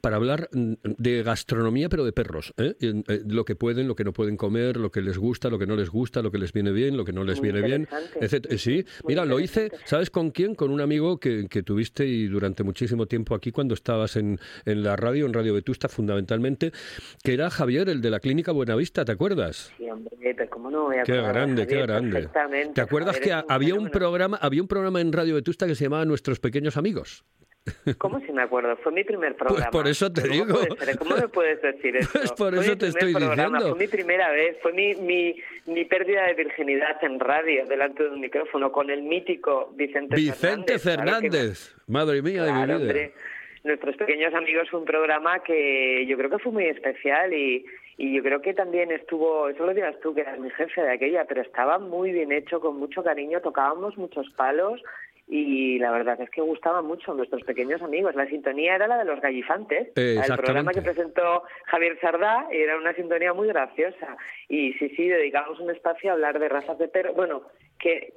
para 0.00 0.16
hablar 0.16 0.48
de 0.52 1.22
gastronomía, 1.22 1.88
pero 1.88 2.04
de 2.04 2.12
perros. 2.12 2.52
lo 3.26 3.44
que 3.44 3.56
pueden, 3.56 3.88
lo 3.88 3.96
que 3.96 4.04
no 4.04 4.12
pueden 4.12 4.36
comer, 4.36 4.76
lo 4.76 4.90
que 4.90 5.00
les 5.00 5.18
gusta, 5.18 5.48
lo 5.48 5.58
que 5.58 5.66
no 5.66 5.76
les 5.76 5.90
gusta, 5.90 6.22
lo 6.22 6.30
que 6.30 6.38
les 6.38 6.52
viene 6.52 6.72
bien, 6.72 6.96
lo 6.96 7.04
que 7.04 7.12
no 7.12 7.24
les 7.24 7.38
Muy 7.40 7.50
viene 7.50 7.66
bien, 7.66 7.88
etcétera. 8.20 8.58
Sí, 8.58 8.84
Muy 9.02 9.14
mira, 9.14 9.24
lo 9.24 9.40
hice. 9.40 9.70
¿sabes 9.84 10.10
con 10.10 10.30
quién? 10.30 10.41
Con 10.56 10.70
un 10.70 10.80
amigo 10.80 11.18
que, 11.18 11.46
que 11.48 11.62
tuviste 11.62 12.04
y 12.04 12.26
durante 12.26 12.64
muchísimo 12.64 13.06
tiempo 13.06 13.34
aquí 13.34 13.52
cuando 13.52 13.74
estabas 13.74 14.16
en, 14.16 14.38
en 14.64 14.82
la 14.82 14.96
radio, 14.96 15.26
en 15.26 15.32
Radio 15.32 15.54
Vetusta 15.54 15.88
fundamentalmente, 15.88 16.72
que 17.22 17.34
era 17.34 17.48
Javier, 17.48 17.88
el 17.88 18.00
de 18.00 18.10
la 18.10 18.18
Clínica 18.18 18.50
Buenavista, 18.50 19.04
¿te 19.04 19.12
acuerdas? 19.12 19.72
Sí, 19.78 19.88
hombre, 19.88 20.12
pero 20.20 20.50
cómo 20.50 20.70
no 20.70 20.84
voy 20.84 20.96
a 20.96 21.04
Qué 21.04 21.16
grande, 21.16 21.66
qué 21.66 21.82
grande. 21.82 22.28
¿Te 22.74 22.80
acuerdas 22.80 23.16
Javier 23.16 23.44
que 23.44 23.52
había 23.52 23.74
un 23.74 23.90
programa, 23.90 24.36
había 24.38 24.62
un 24.62 24.68
programa 24.68 25.00
en 25.00 25.12
Radio 25.12 25.36
Vetusta 25.36 25.66
que 25.66 25.76
se 25.76 25.84
llamaba 25.84 26.04
Nuestros 26.04 26.40
Pequeños 26.40 26.76
Amigos? 26.76 27.24
¿Cómo 27.98 28.18
si 28.20 28.32
me 28.32 28.42
acuerdo? 28.42 28.76
Fue 28.78 28.90
mi 28.92 29.04
primer 29.04 29.36
programa. 29.36 29.70
por 29.70 29.86
eso 29.86 30.12
te 30.12 30.22
¿Cómo 30.22 30.32
digo. 30.32 30.58
¿Cómo 30.98 31.16
me 31.16 31.28
puedes 31.28 31.62
decir 31.62 31.96
eso? 31.98 32.10
Pues 32.12 32.32
por 32.32 32.54
Fue 32.54 32.64
eso 32.64 32.72
mi 32.72 32.78
te 32.78 32.86
estoy 32.88 33.12
programa, 33.12 33.58
diciendo. 33.58 33.68
Fue 33.76 33.78
mi 33.78 33.88
primera 33.88 34.30
vez, 34.32 34.56
fue 34.62 34.72
mi, 34.72 34.94
mi, 34.96 35.36
mi 35.66 35.84
pérdida 35.84 36.26
de 36.26 36.34
virginidad 36.34 37.02
en 37.04 37.20
radio, 37.20 37.64
delante 37.66 38.02
de 38.02 38.10
un 38.10 38.20
micrófono, 38.20 38.72
con 38.72 38.90
el 38.90 39.02
mítico 39.02 39.70
Vicente, 39.76 40.16
Vicente 40.16 40.78
Fernández. 40.78 40.82
claro 41.04 41.20
que 41.20 41.30
Fernández, 41.30 41.76
madre 41.86 42.22
mía 42.22 42.42
de 42.44 42.48
Claro, 42.50 42.60
mi 42.60 42.66
vida. 42.66 42.76
hombre. 42.78 43.12
Nuestros 43.64 43.96
pequeños 43.96 44.34
amigos 44.34 44.68
fue 44.68 44.80
un 44.80 44.86
programa 44.86 45.38
que 45.44 46.04
yo 46.08 46.16
creo 46.16 46.30
que 46.30 46.40
fue 46.40 46.50
muy 46.50 46.64
especial 46.66 47.32
y, 47.32 47.64
y 47.96 48.16
yo 48.16 48.20
creo 48.24 48.42
que 48.42 48.54
también 48.54 48.90
estuvo, 48.90 49.48
eso 49.48 49.64
lo 49.64 49.72
dirás 49.72 49.94
tú, 50.00 50.12
que 50.12 50.22
eras 50.22 50.40
mi 50.40 50.50
jefe 50.50 50.80
de 50.82 50.90
aquella, 50.90 51.24
pero 51.26 51.42
estaba 51.42 51.78
muy 51.78 52.10
bien 52.10 52.32
hecho, 52.32 52.58
con 52.60 52.76
mucho 52.80 53.04
cariño, 53.04 53.40
tocábamos 53.40 53.96
muchos 53.96 54.28
palos 54.30 54.82
y 55.34 55.78
la 55.78 55.90
verdad 55.90 56.20
es 56.20 56.28
que 56.28 56.42
gustaba 56.42 56.82
mucho 56.82 57.12
a 57.12 57.14
nuestros 57.14 57.42
pequeños 57.44 57.80
amigos. 57.80 58.14
La 58.14 58.26
sintonía 58.26 58.74
era 58.74 58.86
la 58.86 58.98
de 58.98 59.06
los 59.06 59.18
gallifantes, 59.18 59.88
Eh, 59.96 60.20
el 60.22 60.36
programa 60.36 60.72
que 60.72 60.82
presentó 60.82 61.44
Javier 61.64 61.98
Sardá, 62.00 62.48
era 62.50 62.76
una 62.76 62.92
sintonía 62.92 63.32
muy 63.32 63.48
graciosa. 63.48 64.18
Y 64.48 64.74
sí, 64.74 64.90
sí, 64.90 65.08
dedicamos 65.08 65.58
un 65.58 65.70
espacio 65.70 66.10
a 66.10 66.12
hablar 66.14 66.38
de 66.38 66.50
razas 66.50 66.76
de 66.76 66.88
perro, 66.88 67.14
bueno, 67.14 67.44
que 67.78 68.12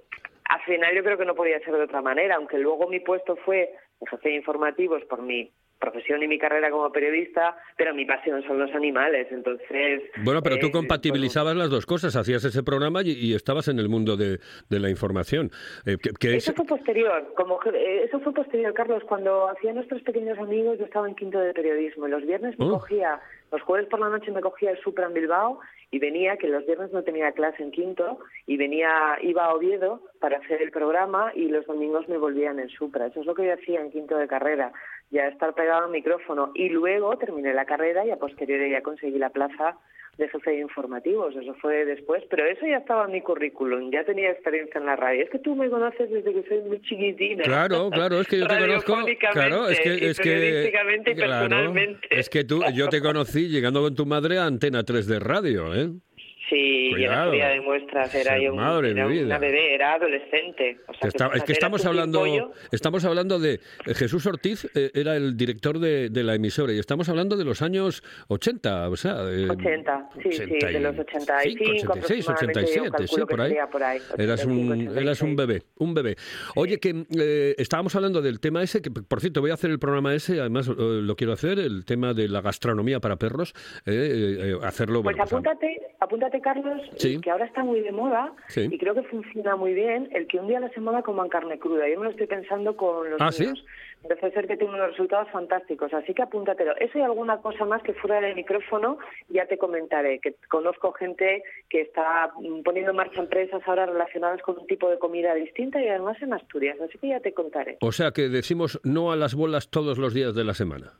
al 0.49 0.61
final 0.63 0.93
yo 0.93 1.03
creo 1.03 1.17
que 1.17 1.23
no 1.23 1.35
podía 1.35 1.59
ser 1.59 1.73
de 1.73 1.83
otra 1.83 2.01
manera, 2.01 2.35
aunque 2.35 2.57
luego 2.57 2.89
mi 2.89 2.99
puesto 2.99 3.37
fue 3.37 3.73
jefe 4.09 4.29
de 4.29 4.35
informativos 4.35 5.03
por 5.05 5.21
mi 5.21 5.51
profesión 5.79 6.23
y 6.23 6.27
mi 6.27 6.37
carrera 6.39 6.69
como 6.71 6.91
periodista, 6.91 7.55
pero 7.77 7.93
mi 7.93 8.05
pasión 8.05 8.41
son 8.43 8.57
los 8.59 8.71
animales, 8.73 9.27
entonces... 9.31 10.01
Bueno, 10.23 10.41
pero 10.41 10.57
tú 10.57 10.67
eh, 10.67 10.71
compatibilizabas 10.71 11.55
las 11.55 11.69
dos 11.69 11.85
cosas, 11.85 12.15
hacías 12.15 12.43
ese 12.45 12.63
programa 12.63 13.01
y, 13.03 13.11
y 13.11 13.33
estabas 13.35 13.67
en 13.67 13.79
el 13.79 13.89
mundo 13.89 14.15
de, 14.17 14.39
de 14.69 14.79
la 14.79 14.89
información. 14.89 15.51
Eh, 15.85 15.97
que, 16.01 16.11
que 16.19 16.35
es- 16.37 16.43
Eso 16.47 16.53
fue 16.53 16.65
posterior, 16.65 17.33
como 17.35 17.59
eh, 17.73 18.03
eso 18.05 18.19
fue 18.21 18.33
posterior, 18.33 18.73
Carlos. 18.73 19.03
Cuando 19.07 19.47
hacía 19.49 19.73
nuestros 19.73 20.01
pequeños 20.03 20.37
amigos, 20.39 20.79
yo 20.79 20.85
estaba 20.85 21.07
en 21.07 21.15
quinto 21.15 21.39
de 21.39 21.53
periodismo. 21.53 22.07
Y 22.07 22.11
los 22.11 22.25
viernes 22.25 22.57
me 22.57 22.65
Oh. 22.65 22.71
cogía, 22.79 23.19
los 23.51 23.61
jueves 23.61 23.87
por 23.87 23.99
la 23.99 24.09
noche 24.09 24.31
me 24.31 24.41
cogía 24.41 24.71
el 24.71 24.79
Supra 24.81 25.05
en 25.07 25.13
Bilbao 25.13 25.59
y 25.91 25.99
venía, 25.99 26.35
que 26.37 26.47
los 26.47 26.65
viernes 26.65 26.91
no 26.91 27.03
tenía 27.03 27.31
clase 27.31 27.61
en 27.63 27.71
quinto, 27.71 28.19
y 28.47 28.57
venía, 28.57 29.17
iba 29.21 29.45
a 29.45 29.53
Oviedo 29.53 30.01
para 30.19 30.37
hacer 30.39 30.61
el 30.61 30.71
programa 30.71 31.31
y 31.35 31.47
los 31.49 31.65
domingos 31.67 32.07
me 32.09 32.17
volvían 32.17 32.59
en 32.59 32.69
Supra. 32.69 33.05
Eso 33.07 33.19
es 33.21 33.25
lo 33.25 33.35
que 33.35 33.45
yo 33.45 33.53
hacía 33.53 33.81
en 33.81 33.91
quinto 33.91 34.17
de 34.17 34.27
carrera, 34.27 34.73
ya 35.11 35.27
estar 35.27 35.53
pegado 35.53 35.85
al 35.85 35.91
micrófono. 35.91 36.51
Y 36.55 36.69
luego 36.69 37.17
terminé 37.17 37.53
la 37.53 37.65
carrera 37.65 38.05
y 38.05 38.11
a 38.11 38.17
posteriori 38.17 38.71
ya 38.71 38.81
conseguí 38.81 39.17
la 39.17 39.29
plaza 39.29 39.77
de 40.17 40.29
jefe 40.29 40.51
de 40.51 40.59
informativos, 40.61 41.35
eso 41.35 41.53
fue 41.55 41.83
después, 41.83 42.23
pero 42.29 42.45
eso 42.45 42.65
ya 42.65 42.77
estaba 42.77 43.05
en 43.05 43.11
mi 43.11 43.21
currículum, 43.21 43.91
ya 43.91 44.05
tenía 44.05 44.31
experiencia 44.31 44.79
en 44.79 44.85
la 44.85 44.95
radio. 44.95 45.23
Es 45.23 45.29
que 45.29 45.39
tú 45.39 45.55
me 45.55 45.69
conoces 45.69 46.09
desde 46.09 46.33
que 46.33 46.47
soy 46.47 46.61
muy 46.61 46.81
chiquitina. 46.81 47.43
Claro, 47.43 47.89
claro, 47.89 48.21
es 48.21 48.27
que 48.27 48.39
yo 48.39 48.47
te 48.47 48.57
conozco. 48.57 48.97
Claro, 49.33 49.67
es 49.67 49.79
que, 49.79 50.09
es 50.09 50.19
que, 50.19 50.71
claro, 50.71 51.47
personalmente. 51.49 52.07
es 52.11 52.29
que 52.29 52.45
tú, 52.45 52.61
yo 52.73 52.87
te 52.87 53.01
conocí 53.01 53.49
llegando 53.49 53.81
con 53.81 53.93
tu 53.93 54.05
madre 54.05 54.37
a 54.37 54.45
Antena 54.45 54.83
3 54.83 55.05
de 55.05 55.19
radio, 55.19 55.75
¿eh? 55.75 55.89
Sí, 56.49 56.55
y 56.55 56.93
en 56.93 57.01
la 57.01 57.07
Cuidado. 57.07 57.31
feria 57.31 57.47
de 57.49 57.61
muestras 57.61 58.13
era 58.15 58.37
yo 58.39 58.53
un- 58.53 58.59
era 58.85 59.07
una 59.07 59.39
bebé, 59.39 59.73
era 59.73 59.93
adolescente. 59.95 60.77
O 60.87 60.93
sea, 60.93 61.29
Que 61.31 61.37
es 61.39 61.43
que 61.43 61.53
estamos 61.53 61.85
hablando, 61.85 62.19
pollo. 62.19 62.51
estamos 62.71 63.03
hablando 63.03 63.39
de 63.39 63.53
eh, 63.53 63.93
Jesús 63.95 64.25
Ortiz, 64.27 64.65
eh, 64.75 64.91
era 64.93 65.15
el 65.15 65.35
director 65.37 65.79
de, 65.79 66.09
de 66.09 66.23
la 66.23 66.35
emisora 66.35 66.71
y 66.73 66.79
estamos 66.79 67.09
hablando 67.09 67.35
de 67.35 67.45
los 67.45 67.61
años 67.63 68.03
80, 68.27 68.89
o 68.89 68.95
sea, 68.95 69.23
eh, 69.31 69.47
80, 69.49 70.09
sí, 70.21 70.31
sí, 70.33 70.45
de 70.45 70.79
los 70.79 70.97
85, 70.99 71.91
86, 71.91 72.29
aproximadamente, 72.29 72.75
yo 72.75 72.83
87, 72.83 73.07
sí, 73.07 73.21
por 73.27 73.41
ahí. 73.41 73.55
por 73.71 73.83
ahí, 73.83 73.99
Eras 74.17 74.45
un, 74.45 74.71
85, 74.71 74.99
eras 74.99 75.21
un 75.23 75.29
86. 75.31 75.37
bebé, 75.37 75.61
un 75.77 75.93
bebé. 75.93 76.15
Oye, 76.55 76.79
que 76.79 77.05
eh, 77.17 77.55
estábamos 77.57 77.95
hablando 77.95 78.21
del 78.21 78.39
tema 78.39 78.61
ese, 78.61 78.81
que 78.83 78.91
por 78.91 79.19
cierto 79.19 79.41
voy 79.41 79.49
a 79.51 79.55
hacer 79.55 79.71
el 79.71 79.79
programa 79.79 80.13
ese, 80.13 80.39
además 80.39 80.67
eh, 80.67 80.73
lo 80.77 81.15
quiero 81.15 81.33
hacer, 81.33 81.57
el 81.59 81.85
tema 81.85 82.13
de 82.13 82.27
la 82.27 82.41
gastronomía 82.41 82.99
para 82.99 83.15
perros, 83.15 83.53
hacerlo. 84.63 85.01
Pues 85.01 85.15
bueno, 85.17 85.25
pues, 85.29 85.33
apúntate, 85.99 86.34
Carlos, 86.41 86.81
Sí. 86.97 87.19
que 87.21 87.31
ahora 87.31 87.45
está 87.45 87.63
muy 87.63 87.81
de 87.81 87.91
moda 87.91 88.33
Sí. 88.47 88.67
y 88.71 88.77
creo 88.77 88.93
que 88.93 89.03
funciona 89.03 89.55
muy 89.55 89.73
bien 89.73 90.09
el 90.11 90.27
que 90.27 90.39
un 90.39 90.47
día 90.47 90.57
a 90.57 90.61
la 90.61 90.69
semana 90.69 91.01
coman 91.01 91.29
carne 91.29 91.59
cruda. 91.59 91.87
Yo 91.89 91.97
me 91.99 92.05
lo 92.05 92.11
estoy 92.11 92.27
pensando 92.27 92.75
con 92.75 93.09
los 93.09 93.21
¿Ah, 93.21 93.31
sí? 93.31 93.43
niños. 93.43 93.65
Parece 94.07 94.31
ser 94.31 94.45
que 94.47 94.55
tiene 94.55 94.75
unos 94.75 94.89
resultados 94.91 95.27
fantásticos, 95.31 95.91
así 95.91 96.13
que 96.13 96.21
apúntatelo. 96.21 96.75
Eso 96.77 96.99
y 96.99 97.01
alguna 97.01 97.37
cosa 97.41 97.65
más 97.65 97.81
que 97.81 97.93
fuera 97.95 98.21
del 98.21 98.35
micrófono 98.35 98.99
ya 99.29 99.47
te 99.47 99.57
comentaré, 99.57 100.19
que 100.19 100.35
conozco 100.47 100.91
gente 100.93 101.41
que 101.69 101.81
está 101.81 102.31
poniendo 102.63 102.91
en 102.91 102.97
marcha 102.97 103.19
empresas 103.21 103.63
ahora 103.65 103.87
relacionadas 103.87 104.41
con 104.43 104.59
un 104.59 104.67
tipo 104.67 104.89
de 104.91 104.99
comida 104.99 105.33
distinta 105.33 105.81
y 105.81 105.87
además 105.87 106.21
en 106.21 106.33
Asturias, 106.33 106.77
así 106.81 106.99
que 106.99 107.07
ya 107.07 107.19
te 107.19 107.33
contaré. 107.33 107.77
o 107.81 107.91
sea, 107.91 108.11
que 108.11 108.29
decimos 108.29 108.79
no 108.83 109.11
a 109.11 109.15
las 109.15 109.33
bolas 109.33 109.69
todos 109.71 109.97
los 109.97 110.13
días 110.13 110.35
de 110.35 110.43
la 110.43 110.53
semana. 110.53 110.91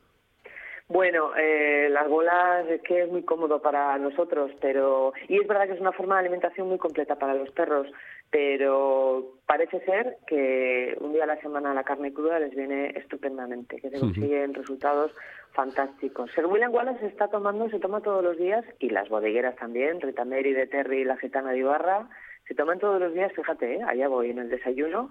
Bueno, 0.87 1.35
eh, 1.35 1.89
las 1.89 2.07
bolas 2.07 2.67
es 2.69 2.81
que 2.83 3.01
es 3.01 3.09
muy 3.09 3.23
cómodo 3.23 3.59
para 3.59 3.97
nosotros, 3.97 4.51
pero 4.61 5.13
y 5.27 5.39
es 5.39 5.47
verdad 5.47 5.65
que 5.65 5.73
es 5.73 5.81
una 5.81 5.91
forma 5.91 6.15
de 6.15 6.21
alimentación 6.21 6.69
muy 6.69 6.77
completa 6.77 7.15
para 7.15 7.33
los 7.33 7.49
perros, 7.51 7.87
pero 8.29 9.33
parece 9.47 9.79
ser 9.79 10.17
que 10.27 10.95
un 10.99 11.13
día 11.13 11.23
a 11.23 11.27
la 11.27 11.41
semana 11.41 11.73
la 11.73 11.83
carne 11.83 12.13
cruda 12.13 12.39
les 12.39 12.53
viene 12.53 12.93
estupendamente, 12.95 13.81
que 13.81 13.89
se 13.89 13.99
consiguen 13.99 14.53
resultados 14.53 15.11
fantásticos. 15.53 16.29
Sir 16.35 16.45
William 16.45 16.71
Wallace 16.71 16.99
se 16.99 17.07
está 17.07 17.29
tomando, 17.29 17.67
se 17.69 17.79
toma 17.79 18.01
todos 18.01 18.23
los 18.23 18.37
días 18.37 18.63
y 18.77 18.91
las 18.91 19.09
bodegueras 19.09 19.55
también, 19.55 20.01
Rita 20.01 20.23
Mary 20.23 20.53
de 20.53 20.67
Terry 20.67 21.01
y 21.01 21.05
la 21.05 21.17
gitana 21.17 21.51
de 21.51 21.59
Ibarra, 21.59 22.09
se 22.47 22.53
toman 22.53 22.77
todos 22.77 22.99
los 22.99 23.11
días, 23.13 23.33
fíjate, 23.33 23.75
¿eh? 23.75 23.83
allá 23.87 24.07
voy 24.07 24.29
en 24.29 24.37
el 24.37 24.49
desayuno, 24.49 25.09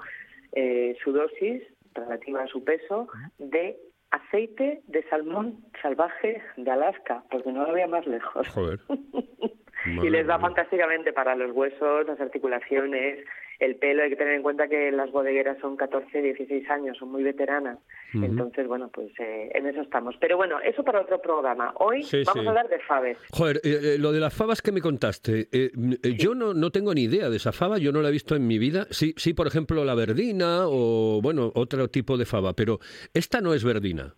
eh, 0.53 0.97
su 1.03 1.13
dosis 1.13 1.65
relativa 1.95 2.43
a 2.43 2.47
su 2.47 2.63
peso 2.63 3.09
de 3.39 3.77
aceite 4.15 4.83
de 4.87 5.03
salmón 5.09 5.57
salvaje 5.83 6.41
de 6.57 6.71
Alaska, 6.71 7.23
porque 7.31 7.53
no 7.53 7.65
lo 7.65 7.71
había 7.71 7.87
más 7.87 8.07
lejos. 8.07 8.49
Joder. 8.49 8.79
y 9.87 10.09
les 10.09 10.29
va 10.29 10.39
fantásticamente 10.39 11.13
para 11.13 11.35
los 11.35 11.51
huesos, 11.51 12.07
las 12.07 12.21
articulaciones, 12.21 13.25
el 13.61 13.77
pelo. 13.77 14.03
Hay 14.03 14.11
que 14.11 14.17
tener 14.17 14.35
en 14.35 14.43
cuenta 14.43 14.69
que 14.69 14.91
las 14.93 15.11
bodegueras 15.11 15.59
son 15.61 15.77
14, 15.77 16.23
16 16.23 16.69
años, 16.71 16.99
son 16.99 17.11
muy 17.11 17.23
veteranas. 17.23 17.79
Entonces, 18.15 18.67
bueno, 18.69 18.91
pues 18.93 19.09
eh, 19.19 19.51
en 19.55 19.67
eso 19.67 19.81
estamos. 19.81 20.15
Pero 20.21 20.37
bueno, 20.37 20.61
eso 20.61 20.85
para 20.85 21.01
otro 21.01 21.21
programa. 21.21 21.75
Hoy 21.79 22.03
Sí, 22.05 22.23
vamos 22.25 22.43
sí. 22.43 22.47
a 22.47 22.51
hablar 22.51 22.69
de 22.69 22.79
faves. 22.81 23.19
Joder, 23.31 23.57
eh, 23.65 23.95
eh, 23.95 23.99
lo 23.99 24.13
de 24.13 24.21
las 24.21 24.33
fabas 24.33 24.63
que 24.63 24.71
me 24.73 24.81
contaste, 24.81 25.49
eh, 25.53 25.71
eh, 26.03 26.15
yo 26.17 26.35
no, 26.35 26.55
no 26.55 26.71
tengo 26.71 26.95
ni 26.95 27.03
idea 27.05 27.29
de 27.29 27.37
esa 27.37 27.53
fava, 27.53 27.79
yo 27.79 27.91
no 27.93 28.03
la 28.03 28.09
he 28.11 28.13
visto 28.13 28.37
en 28.37 28.47
mi 28.47 28.59
vida. 28.59 28.87
Sí, 28.91 29.15
sí, 29.17 29.35
por 29.35 29.47
ejemplo, 29.49 29.85
la 29.85 29.95
verdina 29.97 30.67
o, 30.69 31.21
bueno, 31.23 31.51
otro 31.55 31.89
tipo 31.89 32.17
de 32.17 32.25
fava, 32.25 32.53
pero 32.55 32.79
esta 33.13 33.41
no 33.41 33.53
es 33.55 33.65
verdina. 33.65 34.15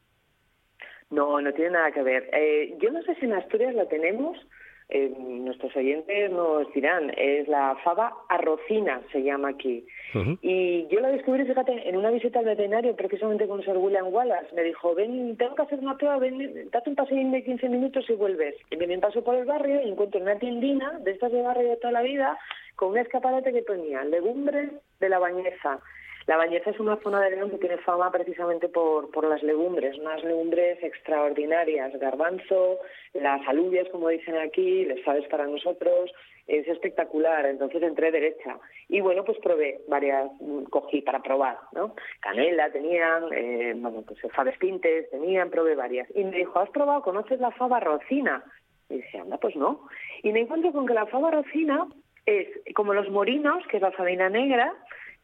No, 1.10 1.40
no 1.40 1.52
tiene 1.54 1.70
nada 1.70 1.92
que 1.92 2.02
ver. 2.02 2.28
Eh, 2.32 2.76
yo 2.82 2.90
no 2.90 3.00
sé 3.02 3.14
si 3.14 3.26
en 3.26 3.32
Asturias 3.34 3.74
la 3.74 3.86
tenemos, 3.88 4.36
eh, 4.88 5.12
nuestros 5.18 5.74
oyentes 5.74 6.30
nos 6.30 6.72
dirán, 6.72 7.12
es 7.16 7.48
la 7.48 7.76
fava 7.82 8.14
arrocina, 8.28 9.00
se 9.10 9.22
llama 9.22 9.48
aquí. 9.48 9.84
Y 10.40 10.86
yo 10.86 11.00
la 11.00 11.08
descubrí, 11.08 11.44
fíjate, 11.44 11.88
en 11.88 11.96
una 11.96 12.10
visita 12.10 12.38
al 12.38 12.46
veterinario, 12.46 12.96
precisamente 12.96 13.46
con 13.46 13.62
Sir 13.62 13.76
William 13.76 14.06
Wallace. 14.08 14.54
Me 14.54 14.62
dijo, 14.62 14.94
ven, 14.94 15.36
tengo 15.36 15.54
que 15.54 15.62
hacer 15.62 15.78
una 15.80 15.96
prueba, 15.96 16.18
ven, 16.18 16.70
date 16.70 16.88
un 16.88 16.96
paseo 16.96 17.18
de 17.18 17.44
15 17.44 17.68
minutos 17.68 18.08
y 18.08 18.14
vuelves. 18.14 18.54
Y 18.70 18.76
me 18.76 18.98
paso 18.98 19.22
por 19.22 19.34
el 19.34 19.44
barrio 19.44 19.82
y 19.82 19.90
encuentro 19.90 20.20
una 20.20 20.38
tiendina 20.38 20.98
de 21.00 21.10
estas 21.10 21.32
de 21.32 21.42
barrio 21.42 21.68
de 21.68 21.76
toda 21.76 21.92
la 21.92 22.02
vida 22.02 22.38
con 22.76 22.90
un 22.90 22.98
escaparate 22.98 23.52
que 23.52 23.62
ponía 23.62 24.04
legumbres 24.04 24.70
de 25.00 25.08
la 25.08 25.18
bañeza. 25.18 25.80
La 26.26 26.36
Bañeza 26.36 26.70
es 26.70 26.80
una 26.80 26.96
zona 27.02 27.20
de 27.20 27.30
León 27.30 27.50
que 27.50 27.58
tiene 27.58 27.78
fama 27.78 28.10
precisamente 28.10 28.68
por, 28.68 29.10
por 29.12 29.24
las 29.28 29.44
legumbres, 29.44 29.96
unas 29.96 30.24
legumbres 30.24 30.82
extraordinarias, 30.82 31.96
garbanzo, 32.00 32.80
las 33.14 33.46
alubias, 33.46 33.88
como 33.90 34.08
dicen 34.08 34.36
aquí, 34.36 34.84
les 34.86 35.04
sabes 35.04 35.24
para 35.28 35.46
nosotros, 35.46 36.10
es 36.48 36.66
espectacular, 36.66 37.46
entonces 37.46 37.80
entré 37.82 38.10
derecha. 38.10 38.58
Y 38.88 39.00
bueno, 39.00 39.24
pues 39.24 39.38
probé 39.38 39.80
varias, 39.86 40.28
mm, 40.40 40.64
cogí 40.64 41.00
para 41.02 41.22
probar, 41.22 41.58
¿no? 41.72 41.94
Canela 42.20 42.70
tenían, 42.70 43.32
eh, 43.32 43.74
bueno, 43.76 44.02
pues 44.02 44.18
faves 44.32 44.58
pintes 44.58 45.08
tenían, 45.10 45.50
probé 45.50 45.76
varias. 45.76 46.08
Y 46.14 46.24
me 46.24 46.38
dijo, 46.38 46.58
¿has 46.58 46.70
probado, 46.70 47.02
conoces 47.02 47.38
la 47.38 47.52
fava 47.52 47.78
rocina? 47.78 48.42
Y 48.88 48.96
dije, 48.96 49.18
anda, 49.18 49.38
pues 49.38 49.54
no. 49.54 49.88
Y 50.24 50.32
me 50.32 50.40
encuentro 50.40 50.72
con 50.72 50.86
que 50.86 50.94
la 50.94 51.06
fava 51.06 51.30
rocina 51.30 51.86
es 52.26 52.48
como 52.74 52.94
los 52.94 53.08
morinos, 53.10 53.64
que 53.68 53.76
es 53.76 53.82
la 53.82 53.92
fabina 53.92 54.28
negra, 54.28 54.72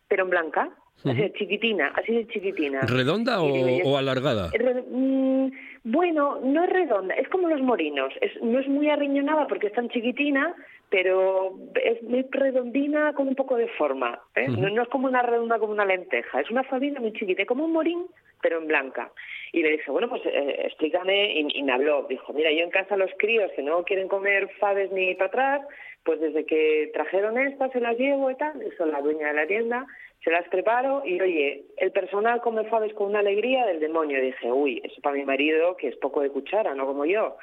pero 0.09 0.25
en 0.25 0.31
blanca, 0.31 0.71
así 1.05 1.15
de 1.15 1.33
chiquitina, 1.33 1.93
así 1.97 2.13
de 2.15 2.27
chiquitina. 2.29 2.81
¿Redonda 2.83 3.43
o, 3.43 3.97
alargada? 3.97 4.51
Re- 4.53 4.83
mm, 4.89 5.51
bueno, 5.85 6.39
no 6.43 6.65
es 6.65 6.71
redonda, 6.71 7.15
es 7.15 7.29
como 7.29 7.49
los 7.49 7.61
morinos. 7.61 8.13
Es, 8.21 8.41
no 8.43 8.59
es 8.61 8.69
muy 8.69 8.89
arriñonada 8.89 9.47
porque 9.49 9.67
es 9.69 9.73
tan 9.73 9.89
chiquitina, 9.89 10.55
pero 10.91 11.55
es 11.83 12.03
muy 12.03 12.25
redondina 12.31 13.15
con 13.15 13.27
un 13.29 13.35
poco 13.35 13.57
de 13.57 13.67
forma. 13.69 14.21
¿eh? 14.37 14.47
no, 14.49 14.69
no 14.71 14.83
es 14.83 14.89
como 14.89 15.09
una 15.09 15.23
redonda 15.23 15.59
como 15.59 15.73
una 15.73 15.85
lenteja, 15.87 16.41
es 16.41 16.51
una 16.51 16.63
fabina 16.65 17.01
muy 17.01 17.13
chiquita, 17.15 17.47
como 17.47 17.65
un 17.65 17.73
morín, 17.73 18.07
pero 18.43 18.59
en 18.59 18.67
blanca. 18.69 19.11
Y 19.53 19.63
le 19.63 19.71
dije, 19.73 19.91
bueno, 19.91 20.09
pues 20.09 20.23
eh, 20.27 20.63
explícame, 20.67 21.33
y, 21.41 21.47
y 21.59 21.63
me 21.63 21.73
habló. 21.73 22.07
Dijo, 22.09 22.33
mira, 22.33 22.51
yo 22.53 22.61
en 22.65 22.71
casa 22.71 22.97
los 22.97 23.11
críos 23.19 23.51
que 23.57 23.63
no 23.63 23.83
quieren 23.85 24.09
comer 24.09 24.49
faves 24.61 24.91
ni 24.93 25.15
para 25.15 25.27
atrás, 25.29 25.63
pues 26.05 26.21
desde 26.21 26.45
que 26.45 26.91
trajeron 26.93 27.39
estas 27.39 27.73
se 27.73 27.81
las 27.81 27.97
llevo 27.97 28.31
y 28.31 28.35
tal, 28.37 28.63
y 28.63 28.71
soy 28.77 28.91
la 28.91 29.01
dueña 29.01 29.29
de 29.29 29.35
la 29.35 29.47
tienda, 29.47 29.87
se 30.25 30.31
las 30.31 30.49
preparo 30.49 31.03
y 31.05 31.21
oye, 31.21 31.65
el 31.77 31.91
personal 31.93 32.41
come 32.41 32.65
faves 32.65 32.95
con 32.95 33.09
una 33.09 33.21
alegría 33.21 33.67
del 33.67 33.81
demonio. 33.81 34.21
Dije, 34.21 34.53
uy, 34.53 34.81
eso 34.85 35.01
para 35.01 35.17
mi 35.17 35.25
marido, 35.25 35.77
que 35.77 35.89
es 35.89 35.97
poco 35.97 36.21
de 36.21 36.31
cuchara, 36.31 36.75
no 36.75 36.87
como 36.87 37.05
yo. 37.05 37.37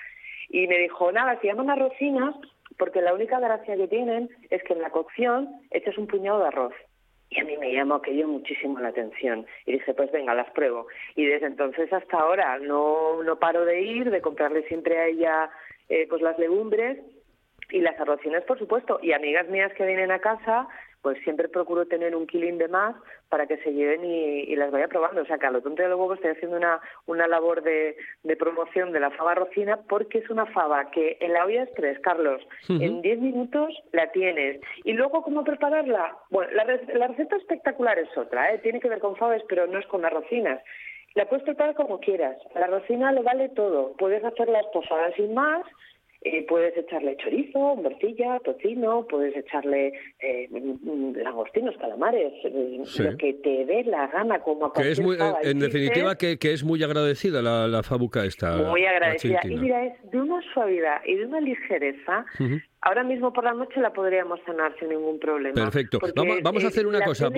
Y 0.49 0.67
me 0.67 0.77
dijo, 0.79 1.11
nada, 1.11 1.39
se 1.39 1.47
llaman 1.47 1.69
arrocinas 1.69 2.35
porque 2.77 3.01
la 3.01 3.13
única 3.13 3.39
gracia 3.39 3.75
que 3.75 3.87
tienen 3.87 4.29
es 4.49 4.63
que 4.63 4.73
en 4.73 4.81
la 4.81 4.89
cocción 4.89 5.49
echas 5.71 5.97
un 5.97 6.07
puñado 6.07 6.39
de 6.39 6.47
arroz. 6.47 6.73
Y 7.29 7.39
a 7.39 7.43
mí 7.43 7.57
me 7.57 7.71
llamó 7.71 7.95
aquello 7.95 8.27
muchísimo 8.27 8.79
la 8.79 8.87
atención. 8.87 9.45
Y 9.65 9.73
dije, 9.73 9.93
pues 9.93 10.11
venga, 10.11 10.33
las 10.33 10.49
pruebo. 10.51 10.87
Y 11.15 11.25
desde 11.25 11.47
entonces 11.47 11.91
hasta 11.93 12.17
ahora 12.17 12.57
no, 12.59 13.21
no 13.21 13.37
paro 13.37 13.65
de 13.65 13.81
ir, 13.81 14.09
de 14.09 14.21
comprarle 14.21 14.63
siempre 14.63 14.97
a 14.97 15.07
ella 15.07 15.49
eh, 15.89 16.07
pues 16.07 16.21
las 16.21 16.39
legumbres 16.39 16.97
y 17.71 17.81
las 17.81 17.99
arrocinas, 17.99 18.43
por 18.43 18.57
supuesto. 18.59 18.99
Y 19.01 19.13
amigas 19.13 19.47
mías 19.49 19.71
que 19.73 19.85
vienen 19.85 20.11
a 20.11 20.19
casa, 20.19 20.67
pues 21.01 21.17
siempre 21.23 21.47
procuro 21.47 21.85
tener 21.85 22.15
un 22.15 22.27
kilín 22.27 22.57
de 22.57 22.67
más 22.67 22.95
para 23.29 23.47
que 23.47 23.57
se 23.57 23.71
lleven 23.71 24.03
y, 24.03 24.55
las 24.55 24.71
vaya 24.71 24.87
probando. 24.87 25.21
O 25.21 25.25
sea, 25.25 25.37
que 25.37 25.45
a 25.45 25.51
lo 25.51 25.61
tonto 25.61 25.81
de 25.81 25.89
los 25.89 25.99
huevos 25.99 26.17
estoy 26.17 26.31
haciendo 26.31 26.57
una, 26.57 26.81
una 27.05 27.27
labor 27.27 27.61
de, 27.63 27.95
de 28.23 28.35
promoción 28.35 28.91
de 28.91 28.99
la 28.99 29.11
fava 29.11 29.35
rocina 29.35 29.79
porque 29.87 30.17
es 30.19 30.29
una 30.29 30.45
fava 30.47 30.91
que 30.91 31.17
en 31.21 31.33
la 31.33 31.45
olla 31.45 31.63
express, 31.63 31.99
Carlos, 31.99 32.41
en 32.67 33.01
10 33.01 33.19
minutos 33.19 33.73
la 33.93 34.11
tienes. 34.11 34.59
Y 34.83 34.93
luego, 34.93 35.21
¿cómo 35.21 35.43
prepararla? 35.43 36.17
Bueno, 36.29 36.51
la, 36.53 36.65
la 36.65 37.07
receta 37.07 37.37
espectacular 37.37 37.97
es 37.99 38.15
otra, 38.17 38.53
¿eh? 38.53 38.59
tiene 38.59 38.79
que 38.79 38.89
ver 38.89 38.99
con 38.99 39.15
faves, 39.15 39.43
pero 39.47 39.67
no 39.67 39.79
es 39.79 39.85
con 39.87 40.03
arrocinas. 40.05 40.61
La 41.15 41.27
puedes 41.27 41.43
preparar 41.43 41.75
como 41.75 41.99
quieras. 41.99 42.37
A 42.55 42.59
la 42.59 42.67
rocina 42.67 43.11
le 43.11 43.21
vale 43.21 43.49
todo. 43.49 43.93
Puedes 43.97 44.23
hacerla 44.23 44.59
esposada 44.59 45.11
sin 45.13 45.33
más, 45.33 45.65
eh, 46.21 46.45
puedes 46.49 46.75
echarle 46.75 47.15
chorizo, 47.15 47.77
morcilla, 47.77 48.39
tocino, 48.39 49.07
puedes 49.07 49.35
echarle 49.37 49.93
eh, 50.19 50.49
langostinos, 51.15 51.77
calamares, 51.77 52.33
eh, 52.43 52.83
lo 52.99 53.17
que 53.17 53.33
te 53.35 53.65
dé 53.65 53.85
la 53.85 54.07
gana 54.07 54.39
como 54.39 54.65
a 54.65 54.73
que 54.73 54.91
es 54.91 54.99
muy, 54.99 55.17
En 55.43 55.59
definitiva, 55.59 56.17
que, 56.17 56.37
que, 56.37 56.51
es 56.51 56.65
muy 56.65 56.83
agradecida 56.83 57.41
la, 57.41 57.67
la 57.67 57.83
fabuca 57.83 58.25
esta. 58.25 58.57
Muy 58.57 58.85
agradecida. 58.85 59.39
Y 59.45 59.55
mira, 59.55 59.85
es 59.85 60.11
de 60.11 60.19
una 60.19 60.41
suavidad 60.53 61.01
y 61.05 61.15
de 61.15 61.25
una 61.25 61.39
ligereza 61.39 62.25
Ahora 62.81 63.03
mismo 63.03 63.33
por 63.33 63.43
la 63.43 63.53
noche 63.53 63.81
la 63.81 63.91
podríamos 63.91 64.39
cenar 64.45 64.73
sin 64.79 64.89
ningún 64.89 65.19
problema. 65.19 65.53
Perfecto. 65.53 65.99
Vamos, 66.43 66.63
a 66.63 66.67
hacer 66.67 66.87
una 66.87 67.01
cosa. 67.01 67.29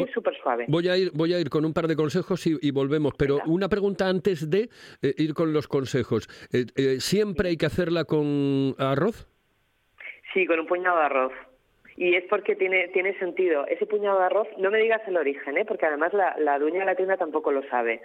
Voy 0.67 0.88
a 0.88 0.98
ir, 0.98 1.12
voy 1.13 1.33
a 1.33 1.39
ir 1.39 1.50
con 1.50 1.65
un 1.65 1.74
par 1.74 1.88
de 1.88 1.95
consejos 1.95 2.45
y, 2.45 2.71
volvemos. 2.71 3.13
Pero 3.17 3.39
una 3.48 3.67
pregunta 3.67 4.07
antes 4.07 4.50
de 4.50 4.69
eh, 5.01 5.13
ir 5.17 5.33
con 5.33 5.51
los 5.51 5.67
consejos. 5.67 6.27
Eh, 6.53 6.65
eh, 6.75 7.00
¿Siempre 7.00 7.50
hay 7.50 7.57
que 7.57 7.65
hacerla 7.65 8.05
con 8.05 8.75
arroz? 8.77 9.27
Sí, 10.33 10.45
con 10.45 10.60
un 10.60 10.67
puñado 10.67 10.98
de 10.98 11.05
arroz. 11.05 11.33
Y 11.98 12.15
es 12.15 12.24
porque 12.29 12.55
tiene, 12.55 12.89
tiene 12.89 13.17
sentido. 13.17 13.65
Ese 13.67 13.86
puñado 13.88 14.19
de 14.19 14.25
arroz, 14.25 14.48
no 14.60 14.69
me 14.69 14.79
digas 14.79 15.01
el 15.07 15.17
origen, 15.17 15.57
¿eh? 15.57 15.65
porque 15.65 15.88
además 15.88 16.13
la, 16.13 16.36
la 16.39 16.60
dueña 16.60 16.79
de 16.79 16.86
la 16.86 16.95
tienda 16.95 17.17
tampoco 17.17 17.51
lo 17.51 17.67
sabe. 17.69 18.01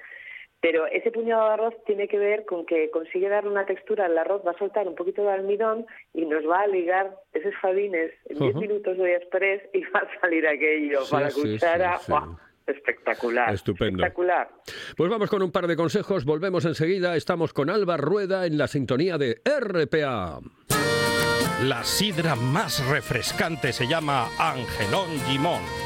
Pero 0.61 0.87
ese 0.87 1.11
puñado 1.11 1.47
de 1.47 1.55
arroz 1.55 1.75
tiene 1.87 2.09
que 2.09 2.19
ver 2.19 2.45
con 2.45 2.67
que 2.67 2.91
consigue 2.91 3.29
dar 3.29 3.47
una 3.47 3.67
textura 3.67 4.07
al 4.07 4.19
arroz, 4.19 4.43
va 4.47 4.53
a 4.53 4.59
soltar 4.59 4.89
un 4.89 4.95
poquito 4.95 5.23
de 5.23 5.31
almidón 5.31 5.87
y 6.15 6.25
nos 6.25 6.49
va 6.49 6.63
a 6.63 6.67
ligar 6.67 7.15
esos 7.33 7.55
fadines 7.61 8.13
en 8.27 8.39
10 8.39 8.57
minutos 8.57 8.97
de 8.97 9.17
express 9.17 9.63
y 9.75 9.83
va 9.85 10.01
a 10.01 10.21
salir 10.21 10.47
aquello 10.47 11.01
para 11.11 11.29
la 11.29 11.33
cuchara. 11.33 12.01
Espectacular. 12.67 13.55
Estupendo. 13.55 14.03
Espectacular. 14.03 14.51
Pues 14.97 15.09
vamos 15.09 15.31
con 15.31 15.41
un 15.41 15.53
par 15.53 15.69
de 15.69 15.77
consejos. 15.77 16.25
Volvemos 16.25 16.65
enseguida. 16.65 17.15
Estamos 17.15 17.53
con 17.53 17.71
Alba 17.71 17.97
Rueda 17.97 18.45
en 18.45 18.59
la 18.59 18.67
sintonía 18.67 19.19
de 19.19 19.41
RPA. 19.45 20.41
La 21.63 21.85
sidra 21.85 22.35
más 22.35 22.87
refrescante 22.91 23.73
se 23.73 23.87
llama 23.87 24.27
Angelón 24.39 25.09
Gimón 25.27 25.86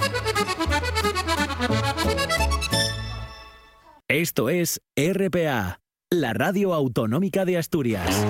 Esto 4.07 4.49
es 4.49 4.81
RPA, 4.95 5.79
la 6.09 6.33
radio 6.33 6.73
autonómica 6.73 7.45
de 7.45 7.57
Asturias. 7.57 8.25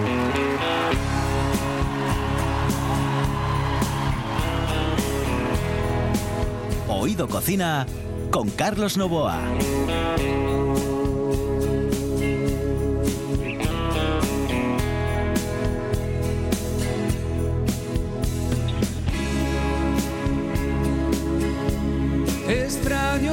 Oído 6.88 7.28
Cocina 7.28 7.88
con 8.30 8.50
Carlos 8.52 8.96
Novoa. 8.96 9.42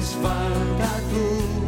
haces 0.00 0.14
falta 0.16 1.00
tú. 1.10 1.59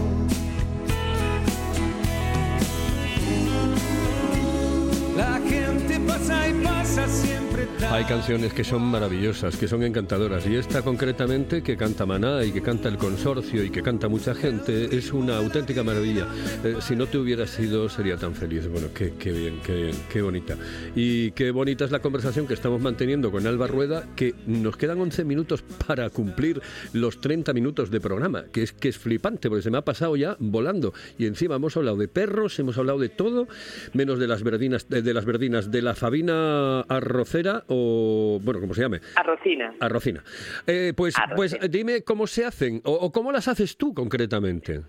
Hay 7.91 8.05
canciones 8.05 8.53
que 8.53 8.65
son 8.65 8.83
maravillosas, 8.83 9.57
que 9.57 9.67
son 9.69 9.83
encantadoras, 9.83 10.47
y 10.47 10.57
esta 10.57 10.83
concretamente 10.83 11.63
que 11.63 11.77
canta 11.77 12.07
Maná 12.07 12.45
y 12.45 12.53
que 12.53 12.63
canta 12.63 12.89
el 12.89 12.97
consorcio 12.97 13.65
y 13.65 13.71
que 13.71 13.83
canta 13.83 14.09
mucha 14.09 14.35
gente 14.35 14.97
es 14.97 15.13
una 15.13 15.37
auténtica 15.37 15.83
maravilla. 15.83 16.27
Eh, 16.65 16.77
si 16.81 16.97
no 16.97 17.07
te 17.07 17.19
hubiera 17.19 17.47
sido, 17.47 17.89
sería 17.89 18.17
tan 18.17 18.35
feliz. 18.35 18.69
Bueno, 18.69 18.89
qué, 18.95 19.11
bien, 19.33 19.61
qué 19.65 19.75
bien, 19.75 19.97
qué 20.11 20.23
bonita. 20.23 20.57
Y 20.95 21.33
qué 21.33 21.51
bonita 21.51 21.85
es 21.85 21.91
la 21.91 22.01
conversación 22.01 22.47
que 22.47 22.55
estamos 22.55 22.81
manteniendo 22.81 23.31
con 23.31 23.47
Alba 23.47 23.67
Rueda, 23.67 24.07
que 24.17 24.35
nos 24.47 24.77
quedan 24.77 25.01
11 25.01 25.25
minutos 25.25 25.63
para 25.87 26.09
cumplir 26.11 26.63
los 26.93 27.21
30 27.21 27.53
minutos 27.53 27.91
de 27.91 28.01
programa, 28.01 28.45
que 28.53 28.63
es 28.63 28.73
que 28.73 28.89
es 28.89 28.99
flipante, 28.99 29.49
porque 29.49 29.63
se 29.63 29.71
me 29.71 29.79
ha 29.79 29.85
pasado 29.85 30.17
ya 30.17 30.37
volando. 30.39 30.95
Y 31.19 31.27
encima 31.27 31.57
hemos 31.57 31.77
hablado 31.77 31.97
de 31.97 32.09
perros, 32.09 32.59
hemos 32.59 32.79
hablado 32.79 32.99
de 32.99 33.09
todo, 33.09 33.49
menos 33.93 34.19
de 34.19 34.29
las 34.29 34.43
verdinas, 34.43 34.89
de 34.89 35.15
las 35.15 35.25
verdinas, 35.25 35.71
de 35.71 35.83
la 35.83 35.95
Fabina 35.95 36.81
arrocera 36.81 37.65
o, 37.73 38.39
bueno, 38.43 38.61
como 38.61 38.75
se 38.75 38.83
llame. 38.83 39.01
Arrocina. 39.17 39.75
Arrocina. 39.81 40.23
Eh, 40.67 40.93
pues, 40.97 41.15
pues 41.37 41.59
dime 41.71 42.03
cómo 42.05 42.27
se 42.27 42.45
hacen 42.45 42.81
o, 42.85 43.11
cómo 43.11 43.33
las 43.33 43.49
haces 43.49 43.77
tú 43.77 43.95
concretamente. 43.95 44.81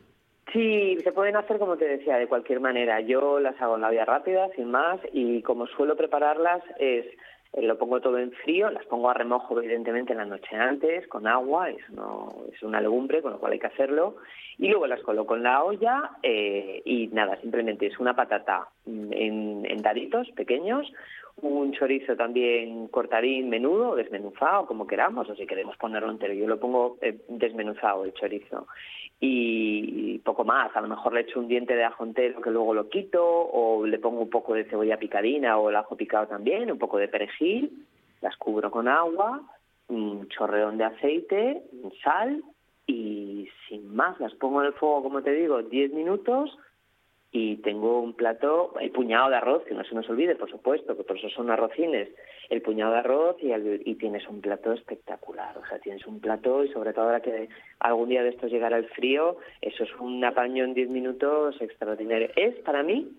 Sí, 0.52 0.98
se 1.04 1.12
pueden 1.12 1.36
hacer 1.36 1.58
como 1.58 1.78
te 1.78 1.86
decía, 1.86 2.18
de 2.18 2.28
cualquier 2.28 2.60
manera. 2.60 3.02
Yo 3.02 3.40
las 3.40 3.60
hago 3.60 3.76
en 3.76 3.82
la 3.82 3.90
vía 3.90 4.06
rápida, 4.06 4.50
sin 4.56 4.70
más, 4.70 5.00
y 5.12 5.42
como 5.42 5.66
suelo 5.68 5.96
prepararlas 5.96 6.62
es 6.78 7.06
eh, 7.54 7.62
lo 7.62 7.78
pongo 7.78 8.02
todo 8.02 8.18
en 8.18 8.32
frío, 8.32 8.70
las 8.72 8.86
pongo 8.86 9.10
a 9.10 9.14
remojo 9.14 9.60
evidentemente 9.60 10.12
en 10.12 10.18
la 10.18 10.26
noche 10.26 10.56
antes, 10.56 11.08
con 11.08 11.28
agua, 11.28 11.70
es, 11.70 11.88
no, 11.92 12.34
es 12.52 12.62
una 12.64 12.82
legumbre, 12.82 13.22
con 13.22 13.32
lo 13.32 13.40
cual 13.40 13.54
hay 13.54 13.60
que 13.60 13.68
hacerlo, 13.68 14.16
y 14.58 14.70
luego 14.70 14.88
las 14.88 15.02
coloco 15.02 15.36
en 15.36 15.44
la 15.44 15.64
olla 15.64 16.12
eh, 16.24 16.82
y 16.84 17.08
nada, 17.08 17.40
simplemente 17.42 17.86
es 17.86 18.00
una 18.00 18.16
patata 18.16 18.70
en, 18.88 19.66
en 19.66 19.82
daditos 19.84 20.30
pequeños, 20.32 20.92
un 21.42 21.74
chorizo 21.74 22.16
también 22.16 22.88
cortadín 22.88 23.50
menudo, 23.50 23.96
desmenuzado, 23.96 24.66
como 24.66 24.88
queramos, 24.88 25.30
o 25.30 25.36
si 25.36 25.46
queremos 25.46 25.76
ponerlo 25.78 26.12
entero. 26.12 26.34
Yo 26.34 26.48
lo 26.48 26.60
pongo 26.60 26.98
eh, 27.02 27.18
desmenuzado 27.28 28.06
el 28.06 28.14
chorizo. 28.14 28.68
Y 29.20 30.20
poco 30.20 30.44
más, 30.44 30.76
a 30.76 30.82
lo 30.82 30.88
mejor 30.88 31.14
le 31.14 31.22
echo 31.22 31.40
un 31.40 31.48
diente 31.48 31.76
de 31.76 31.84
ajo 31.84 32.04
entero 32.04 32.42
que 32.42 32.52
luego 32.52 32.74
lo 32.74 32.90
quito, 32.90 33.24
o 33.24 33.86
le 33.86 34.00
pongo 34.00 34.22
un 34.22 34.30
poco 34.30 34.54
de 34.54 34.66
cebolla 34.66 34.98
picadina 34.98 35.58
o 35.58 35.70
el 35.70 35.76
ajo 35.76 35.96
picado 35.96 36.28
también, 36.28 36.72
un 36.72 36.78
poco 36.78 36.98
de 36.98 37.08
perejil, 37.08 37.86
las 38.22 38.36
cubro 38.38 38.70
con 38.70 38.88
agua, 38.88 39.42
un 39.88 40.28
chorreón 40.30 40.78
de 40.78 40.86
aceite, 40.86 41.64
sal 42.04 42.44
y 42.86 43.48
sin 43.68 43.96
más 43.96 44.20
las 44.20 44.34
pongo 44.36 44.62
en 44.62 44.68
el 44.68 44.74
fuego, 44.74 45.04
como 45.04 45.22
te 45.22 45.32
digo, 45.32 45.62
10 45.62 45.94
minutos 45.94 46.58
y 47.36 47.58
tengo 47.58 48.00
un 48.00 48.14
plato, 48.14 48.76
el 48.80 48.92
puñado 48.92 49.32
de 49.32 49.38
arroz, 49.38 49.64
que 49.64 49.74
no 49.74 49.84
se 49.84 49.96
nos 49.96 50.08
olvide, 50.08 50.36
por 50.36 50.52
supuesto, 50.52 50.96
que 50.96 51.04
por 51.04 51.18
eso 51.18 51.30
son 51.30 51.50
arrocines, 51.50 52.10
el 52.52 52.62
puñado 52.62 52.94
de 52.94 53.00
arroz 53.00 53.38
y, 53.42 53.96
tienes 53.96 54.28
un 54.30 54.40
plato 54.40 54.72
espectacular, 54.72 55.58
o 55.58 55.66
sea, 55.66 55.80
tienes 55.80 56.06
un 56.06 56.20
plato 56.20 56.64
y 56.64 56.72
sobre 56.72 56.94
todo 56.94 57.06
ahora 57.06 57.22
que 57.22 57.50
algún 57.80 58.10
día 58.10 58.22
de 58.22 58.30
estos 58.30 58.52
llegará 58.52 58.78
el 58.78 58.88
frío, 58.90 59.38
eso 59.62 59.84
es 59.84 59.90
un 60.00 60.24
apaño 60.24 60.64
en 60.64 60.76
10 60.76 60.90
minutos 60.90 61.60
extraordinario. 61.60 62.30
Es 62.36 62.54
para 62.60 62.84
mí 62.84 63.12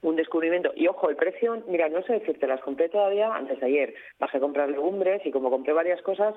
un 0.00 0.16
descubrimiento. 0.16 0.72
Y 0.74 0.86
ojo, 0.86 1.10
el 1.10 1.16
precio, 1.16 1.62
mira, 1.68 1.90
no 1.90 2.02
sé 2.02 2.14
decirte, 2.14 2.46
las 2.46 2.62
compré 2.62 2.88
todavía 2.88 3.34
antes 3.34 3.60
de 3.60 3.66
ayer. 3.66 3.94
Bajé 4.18 4.38
a 4.38 4.40
comprar 4.40 4.70
legumbres 4.70 5.20
y 5.26 5.30
como 5.30 5.50
compré 5.50 5.74
varias 5.74 6.00
cosas, 6.00 6.34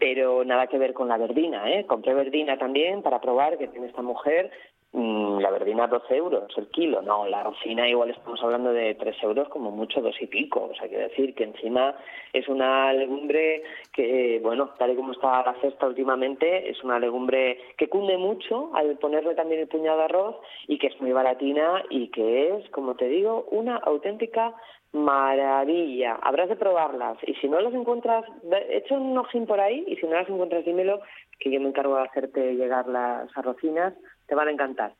pero 0.00 0.44
nada 0.44 0.66
que 0.66 0.78
ver 0.78 0.94
con 0.94 1.08
la 1.08 1.18
verdina, 1.18 1.70
¿eh? 1.70 1.84
Compré 1.86 2.14
verdina 2.14 2.58
también 2.58 3.02
para 3.02 3.20
probar 3.20 3.58
que 3.58 3.68
tiene 3.68 3.86
esta 3.86 4.02
mujer. 4.02 4.50
Mm, 4.92 5.38
la 5.38 5.50
verdina 5.50 5.86
12 5.86 6.16
euros 6.16 6.52
el 6.56 6.66
kilo, 6.68 7.00
no, 7.00 7.24
la 7.24 7.44
rocina 7.44 7.88
igual 7.88 8.10
estamos 8.10 8.42
hablando 8.42 8.72
de 8.72 8.96
3 8.96 9.22
euros 9.22 9.48
como 9.48 9.70
mucho, 9.70 10.00
dos 10.00 10.16
y 10.20 10.26
pico, 10.26 10.68
o 10.68 10.74
sea, 10.74 10.88
quiero 10.88 11.04
decir 11.04 11.32
que 11.36 11.44
encima 11.44 11.94
es 12.32 12.48
una 12.48 12.92
legumbre 12.92 13.62
que, 13.92 14.40
bueno, 14.42 14.70
tal 14.78 14.90
y 14.90 14.96
como 14.96 15.12
está 15.12 15.44
la 15.44 15.54
cesta 15.60 15.86
últimamente, 15.86 16.68
es 16.68 16.82
una 16.82 16.98
legumbre 16.98 17.60
que 17.76 17.88
cunde 17.88 18.18
mucho 18.18 18.74
al 18.74 18.98
ponerle 18.98 19.36
también 19.36 19.60
el 19.60 19.68
puñado 19.68 19.98
de 19.98 20.04
arroz 20.06 20.36
y 20.66 20.76
que 20.78 20.88
es 20.88 21.00
muy 21.00 21.12
baratina 21.12 21.84
y 21.88 22.08
que 22.08 22.56
es, 22.56 22.68
como 22.70 22.96
te 22.96 23.06
digo, 23.06 23.46
una 23.52 23.76
auténtica 23.76 24.56
maravilla. 24.92 26.18
Habrás 26.20 26.48
de 26.48 26.56
probarlas. 26.56 27.16
Y 27.26 27.34
si 27.34 27.48
no 27.48 27.60
las 27.60 27.72
encuentras, 27.74 28.24
echa 28.70 28.96
un 28.96 29.16
ojín 29.16 29.46
por 29.46 29.60
ahí 29.60 29.84
y 29.86 29.96
si 29.96 30.06
no 30.06 30.14
las 30.14 30.28
encuentras 30.28 30.64
dímelo 30.64 31.00
que 31.38 31.50
yo 31.50 31.60
me 31.60 31.68
encargo 31.68 31.96
de 31.96 32.02
hacerte 32.02 32.54
llegar 32.54 32.86
las 32.88 33.28
arrocinas, 33.36 33.94
te 34.30 34.36
van 34.36 34.48
a 34.48 34.52
encantar. 34.52 34.94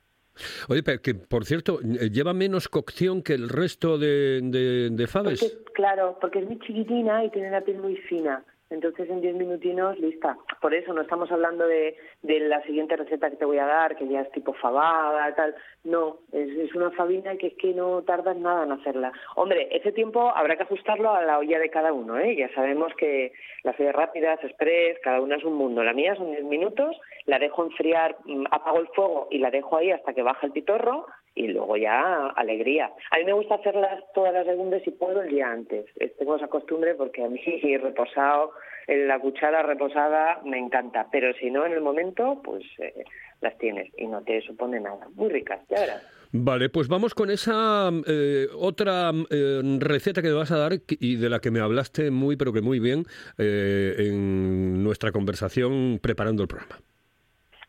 Oye, 0.69 0.83
pero 0.83 1.01
que 1.01 1.15
por 1.15 1.45
cierto, 1.45 1.81
eh, 1.83 2.11
lleva 2.11 2.35
menos 2.35 2.69
cocción 2.69 3.23
que 3.23 3.35
el 3.35 3.49
resto 3.49 3.97
de, 3.97 4.41
de, 4.43 4.91
de 4.91 5.07
faves. 5.07 5.41
Porque, 5.41 5.73
claro, 5.73 6.19
porque 6.21 6.41
es 6.41 6.47
muy 6.47 6.59
chiquitina 6.59 7.25
y 7.25 7.31
tiene 7.31 7.51
la 7.51 7.61
piel 7.61 7.79
muy 7.79 7.97
fina. 7.97 8.45
Entonces 8.71 9.11
en 9.11 9.21
10 9.21 9.35
minutinos 9.35 9.99
lista. 9.99 10.39
Por 10.61 10.75
eso 10.75 10.93
no 10.93 11.03
estamos 11.03 11.31
hablando 11.33 11.67
de, 11.67 11.97
la 12.23 12.63
siguiente 12.63 12.97
receta 12.97 13.29
que 13.29 13.37
te 13.37 13.45
voy 13.45 13.59
a 13.59 13.67
dar, 13.67 13.97
que 13.97 14.07
ya 14.07 14.21
es 14.21 14.31
tipo 14.31 14.53
fabada, 14.55 15.35
tal. 15.35 15.55
No, 15.83 16.19
es, 16.33 16.49
es 16.57 16.75
una 16.75 16.91
fabina 16.93 17.37
que 17.37 17.49
es 17.49 17.55
que 17.55 17.75
no 17.75 18.03
tardas 18.03 18.37
nada 18.37 18.65
en 18.65 18.73
hacerla. 18.73 19.13
Hombre, 19.35 19.69
ese 19.73 19.91
tiempo 19.93 20.31
habrá 20.35 20.57
que 20.57 20.63
ajustarlo 20.63 21.13
a 21.13 21.23
la 21.23 21.39
olla 21.39 21.59
de 21.59 21.71
cada 21.71 21.93
uno, 21.93 22.19
¿eh? 22.19 22.37
Ya 22.37 22.53
sabemos 22.55 22.93
que 22.95 23.33
las 23.65 23.79
ollas 23.81 23.95
rápidas, 23.95 24.43
express, 24.45 24.99
cada 25.03 25.21
una 25.21 25.37
es 25.37 25.45
un 25.45 25.55
mundo. 25.55 25.83
La 25.83 25.93
mía 25.93 26.15
son 26.15 26.31
10 26.31 26.45
minutos, 26.45 26.97
la 27.27 27.39
dejo 27.39 27.65
enfriar, 27.65 28.17
mm, 28.25 28.45
apago 28.51 28.79
el 28.79 28.89
fuego 28.89 29.29
y 29.31 29.39
la 29.39 29.51
dejo 29.51 29.77
ahí 29.77 29.91
hasta 29.91 30.15
que 30.15 30.23
baja 30.23 30.47
el 30.47 30.53
pitorro 30.53 31.07
y 31.35 31.49
luego 31.49 31.77
ya 31.77 32.27
alegría. 32.29 32.91
A 33.11 33.19
mí 33.19 33.25
me 33.25 33.33
gusta 33.33 33.57
hacerlas 33.57 34.03
todas 34.15 34.33
las 34.33 34.47
legumbres 34.47 34.83
si 34.85 34.91
puedo 34.91 35.23
el 35.23 35.31
día 35.31 35.51
antes. 35.51 35.87
Tengo 36.19 36.37
esa 36.37 36.49
porque 36.97 37.25
a 37.25 37.29
mí 37.29 37.41
reposado, 37.83 38.53
en 38.87 39.09
la 39.09 39.19
cuchara 39.19 39.63
reposada 39.63 40.41
me 40.45 40.59
encanta, 40.59 41.07
pero 41.11 41.33
si 41.35 41.51
no 41.51 41.65
en 41.67 41.73
el 41.73 41.81
momento, 41.81 42.41
pues 42.43 42.65
eh, 42.79 43.05
las 43.41 43.57
tienes 43.59 43.93
y 43.97 44.07
no 44.07 44.23
te 44.23 44.41
supone 44.43 44.81
nada. 44.81 45.09
Muy 45.15 45.29
ricas, 45.29 45.61
ya 45.69 45.81
verás. 45.81 46.21
Vale, 46.33 46.69
pues 46.69 46.87
vamos 46.87 47.15
con 47.15 47.29
esa 47.31 47.91
eh, 48.07 48.47
otra 48.55 49.11
eh, 49.31 49.63
receta 49.81 50.23
que 50.23 50.29
me 50.29 50.35
vas 50.35 50.53
a 50.53 50.59
dar 50.59 50.81
y 50.89 51.17
de 51.17 51.29
la 51.29 51.41
que 51.41 51.51
me 51.51 51.59
hablaste 51.59 52.13
muy, 52.13 52.37
pero 52.37 52.53
que 52.53 52.61
muy 52.61 52.79
bien 52.79 53.05
eh, 53.37 53.97
en 53.99 54.83
nuestra 54.85 55.11
conversación 55.11 55.99
preparando 56.01 56.43
el 56.43 56.49
programa. 56.49 56.81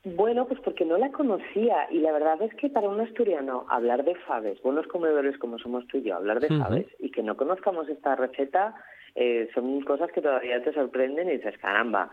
Bueno, 0.03 0.47
pues 0.47 0.59
porque 0.61 0.83
no 0.83 0.97
la 0.97 1.11
conocía 1.11 1.87
y 1.91 1.99
la 1.99 2.11
verdad 2.11 2.41
es 2.41 2.53
que 2.55 2.69
para 2.69 2.89
un 2.89 2.99
asturiano 2.99 3.65
hablar 3.69 4.03
de 4.03 4.15
faves, 4.15 4.59
buenos 4.63 4.87
comedores 4.87 5.37
como 5.37 5.59
somos 5.59 5.85
tú 5.87 5.97
y 5.97 6.03
yo, 6.03 6.15
hablar 6.15 6.39
de 6.39 6.47
Ujú. 6.47 6.63
faves 6.63 6.87
y 6.97 7.11
que 7.11 7.21
no 7.21 7.37
conozcamos 7.37 7.87
esta 7.87 8.15
receta 8.15 8.75
eh, 9.13 9.49
son 9.53 9.81
cosas 9.81 10.11
que 10.11 10.21
todavía 10.21 10.63
te 10.63 10.73
sorprenden 10.73 11.29
y 11.29 11.33
dices, 11.33 11.57
caramba. 11.59 12.09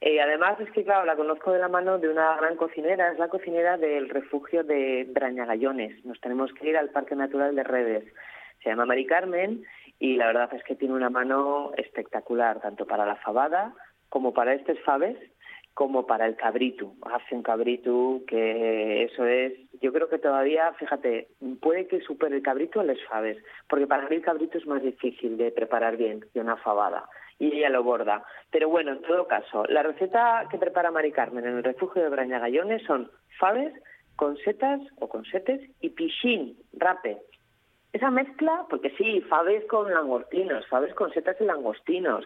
Eh, 0.00 0.20
además 0.20 0.60
es 0.60 0.70
que, 0.72 0.84
claro, 0.84 1.06
la 1.06 1.16
conozco 1.16 1.52
de 1.52 1.58
la 1.58 1.68
mano 1.68 1.98
de 1.98 2.08
una 2.08 2.36
gran 2.36 2.56
cocinera, 2.56 3.10
es 3.10 3.18
la 3.18 3.28
cocinera 3.28 3.78
del 3.78 4.10
refugio 4.10 4.62
de 4.62 5.06
Brañagallones. 5.10 6.04
Nos 6.04 6.20
tenemos 6.20 6.52
que 6.52 6.68
ir 6.68 6.76
al 6.76 6.90
Parque 6.90 7.16
Natural 7.16 7.54
de 7.54 7.64
Redes. 7.64 8.04
Se 8.62 8.68
llama 8.68 8.86
Mari 8.86 9.06
Carmen 9.06 9.64
y 9.98 10.16
la 10.16 10.26
verdad 10.26 10.54
es 10.54 10.62
que 10.64 10.76
tiene 10.76 10.94
una 10.94 11.10
mano 11.10 11.72
espectacular, 11.76 12.60
tanto 12.60 12.86
para 12.86 13.06
la 13.06 13.16
fabada 13.16 13.74
como 14.08 14.32
para 14.32 14.54
estos 14.54 14.78
faves 14.80 15.16
como 15.74 16.06
para 16.06 16.26
el 16.26 16.36
cabrito. 16.36 16.94
Hace 17.02 17.34
un 17.34 17.42
cabrito 17.42 18.22
que 18.26 19.04
eso 19.04 19.26
es, 19.26 19.52
yo 19.82 19.92
creo 19.92 20.08
que 20.08 20.18
todavía, 20.18 20.72
fíjate, 20.74 21.28
puede 21.60 21.88
que 21.88 22.00
supere 22.00 22.36
el 22.36 22.42
cabrito 22.42 22.80
a 22.80 22.84
las 22.84 23.02
faves, 23.08 23.38
porque 23.68 23.86
para 23.86 24.08
mí 24.08 24.16
el 24.16 24.22
cabrito 24.22 24.56
es 24.56 24.66
más 24.66 24.82
difícil 24.82 25.36
de 25.36 25.50
preparar 25.50 25.96
bien 25.96 26.24
que 26.32 26.40
una 26.40 26.56
fabada. 26.56 27.08
Y 27.40 27.58
ella 27.58 27.68
lo 27.68 27.82
borda. 27.82 28.24
Pero 28.50 28.68
bueno, 28.68 28.92
en 28.92 29.02
todo 29.02 29.26
caso, 29.26 29.64
la 29.66 29.82
receta 29.82 30.46
que 30.50 30.58
prepara 30.58 30.92
Mari 30.92 31.10
Carmen 31.10 31.44
en 31.44 31.56
el 31.56 31.64
refugio 31.64 32.02
de 32.02 32.08
Brañagallones 32.08 32.82
son 32.84 33.10
faves 33.40 33.74
con 34.14 34.36
setas 34.38 34.80
o 35.00 35.08
con 35.08 35.24
setes 35.24 35.60
y 35.80 35.90
pichín, 35.90 36.56
rape. 36.72 37.18
Esa 37.92 38.10
mezcla, 38.10 38.64
porque 38.70 38.90
sí, 38.90 39.20
faves 39.22 39.64
con 39.66 39.92
langostinos, 39.92 40.66
faves 40.68 40.94
con 40.94 41.12
setas 41.12 41.36
y 41.40 41.44
langostinos, 41.44 42.24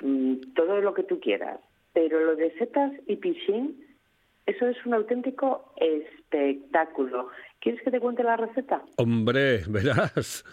mm, 0.00 0.54
todo 0.54 0.80
lo 0.80 0.94
que 0.94 1.02
tú 1.02 1.18
quieras. 1.18 1.58
Pero 1.96 2.20
lo 2.20 2.36
de 2.36 2.52
setas 2.58 2.92
y 3.06 3.16
pichín, 3.16 3.82
eso 4.44 4.66
es 4.66 4.76
un 4.84 4.92
auténtico 4.92 5.72
espectáculo. 5.76 7.30
¿Quieres 7.58 7.80
que 7.80 7.90
te 7.90 8.00
cuente 8.00 8.22
la 8.22 8.36
receta? 8.36 8.82
Hombre, 8.98 9.62
verás. 9.68 10.44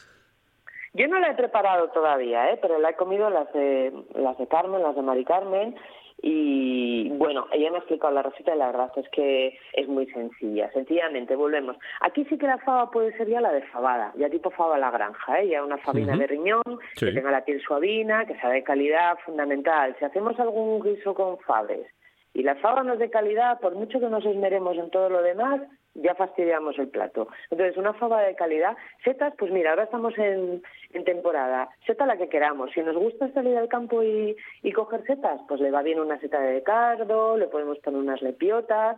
Yo 0.93 1.05
no 1.09 1.19
la 1.19 1.31
he 1.31 1.35
preparado 1.35 1.89
todavía, 1.89 2.49
¿eh? 2.49 2.59
pero 2.61 2.79
la 2.79 2.91
he 2.91 2.95
comido 2.95 3.29
las 3.29 3.51
de, 3.51 3.91
las 4.15 4.37
de 4.37 4.47
Carmen, 4.47 4.83
las 4.83 4.95
de 4.95 5.01
Mari 5.01 5.25
Carmen. 5.25 5.75
Y 6.25 7.09
bueno, 7.17 7.47
ella 7.51 7.69
me 7.69 7.75
ha 7.75 7.79
explicado 7.79 8.13
la 8.13 8.21
receta 8.23 8.55
y 8.55 8.57
la 8.57 8.67
verdad 8.67 8.89
es 8.95 9.09
que 9.09 9.59
es 9.73 9.87
muy 9.89 10.05
sencilla. 10.07 10.71
Sencillamente, 10.71 11.35
volvemos. 11.35 11.75
Aquí 11.99 12.23
sí 12.29 12.37
que 12.37 12.47
la 12.47 12.57
fava 12.59 12.89
puede 12.91 13.15
ser 13.17 13.27
ya 13.27 13.41
la 13.41 13.51
de 13.51 13.61
fabada, 13.63 14.13
ya 14.15 14.29
tipo 14.29 14.49
fava 14.49 14.75
a 14.75 14.79
la 14.79 14.89
granja, 14.89 15.41
¿eh? 15.41 15.49
ya 15.49 15.61
una 15.63 15.77
fabina 15.79 16.15
de 16.15 16.25
riñón, 16.27 16.63
Sí. 16.95 17.07
que 17.07 17.11
tenga 17.11 17.29
la 17.29 17.43
piel 17.43 17.59
suavina, 17.61 18.25
que 18.25 18.39
sea 18.39 18.51
de 18.51 18.63
calidad, 18.63 19.17
fundamental. 19.25 19.95
Si 19.99 20.05
hacemos 20.05 20.39
algún 20.39 20.81
guiso 20.81 21.13
con 21.13 21.37
faves 21.39 21.85
y 22.33 22.43
la 22.43 22.55
fava 22.55 22.83
de 22.95 23.09
calidad, 23.09 23.59
por 23.59 23.75
mucho 23.75 23.99
que 23.99 24.09
nos 24.09 24.25
esmeremos 24.25 24.77
en 24.77 24.89
todo 24.89 25.09
lo 25.09 25.21
demás, 25.21 25.61
ya 25.95 26.15
fastidiamos 26.15 26.77
el 26.79 26.87
plato. 26.87 27.27
Entonces, 27.51 27.77
una 27.77 27.93
fava 27.93 28.21
de 28.21 28.35
calidad. 28.35 28.75
Setas, 29.03 29.33
pues 29.37 29.51
mira, 29.51 29.71
ahora 29.71 29.83
estamos 29.83 30.17
en, 30.17 30.63
en 30.91 31.03
temporada. 31.03 31.69
Seta 31.85 32.05
la 32.05 32.17
que 32.17 32.29
queramos. 32.29 32.71
Si 32.71 32.81
nos 32.81 32.95
gusta 32.95 33.31
salir 33.33 33.57
al 33.57 33.67
campo 33.67 34.01
y, 34.01 34.35
y 34.63 34.71
coger 34.71 35.03
setas, 35.05 35.41
pues 35.47 35.61
le 35.61 35.69
va 35.69 35.83
bien 35.83 35.99
una 35.99 36.19
seta 36.19 36.39
de 36.39 36.63
cardo, 36.63 37.37
le 37.37 37.47
podemos 37.47 37.77
poner 37.79 37.99
unas 37.99 38.21
lepiotas. 38.21 38.97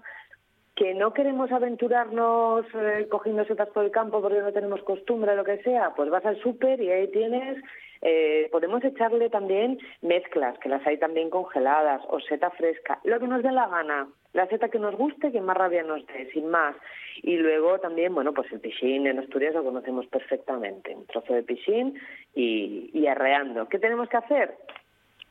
Que 0.75 0.93
no 0.93 1.13
queremos 1.13 1.51
aventurarnos 1.51 2.65
eh, 2.73 3.07
cogiendo 3.09 3.45
setas 3.45 3.69
por 3.69 3.85
el 3.85 3.91
campo 3.91 4.21
porque 4.21 4.41
no 4.41 4.51
tenemos 4.51 4.83
costumbre 4.83 5.35
lo 5.35 5.43
que 5.43 5.63
sea, 5.63 5.93
pues 5.95 6.09
vas 6.09 6.25
al 6.25 6.39
súper 6.41 6.81
y 6.81 6.91
ahí 6.91 7.07
tienes 7.07 7.63
eh, 8.07 8.49
podemos 8.51 8.83
echarle 8.83 9.31
también 9.31 9.79
mezclas, 10.01 10.59
que 10.59 10.69
las 10.69 10.85
hay 10.85 10.97
también 10.97 11.31
congeladas, 11.31 12.03
o 12.09 12.19
seta 12.19 12.51
fresca, 12.51 12.99
lo 13.03 13.19
que 13.19 13.27
nos 13.27 13.41
dé 13.41 13.51
la 13.51 13.67
gana, 13.67 14.07
la 14.33 14.47
seta 14.47 14.69
que 14.69 14.77
nos 14.77 14.95
guste, 14.95 15.31
que 15.31 15.41
más 15.41 15.57
rabia 15.57 15.81
nos 15.81 16.05
dé, 16.05 16.29
sin 16.31 16.47
más. 16.49 16.75
Y 17.23 17.37
luego 17.37 17.79
también, 17.79 18.13
bueno, 18.13 18.31
pues 18.31 18.51
el 18.51 18.59
pichín 18.59 19.07
en 19.07 19.17
Asturias 19.17 19.55
lo 19.55 19.63
conocemos 19.63 20.05
perfectamente, 20.05 20.95
un 20.95 21.07
trozo 21.07 21.33
de 21.33 21.41
pichín 21.41 21.99
y 22.35 23.07
arreando. 23.07 23.67
¿Qué 23.69 23.79
tenemos 23.79 24.07
que 24.07 24.17
hacer? 24.17 24.55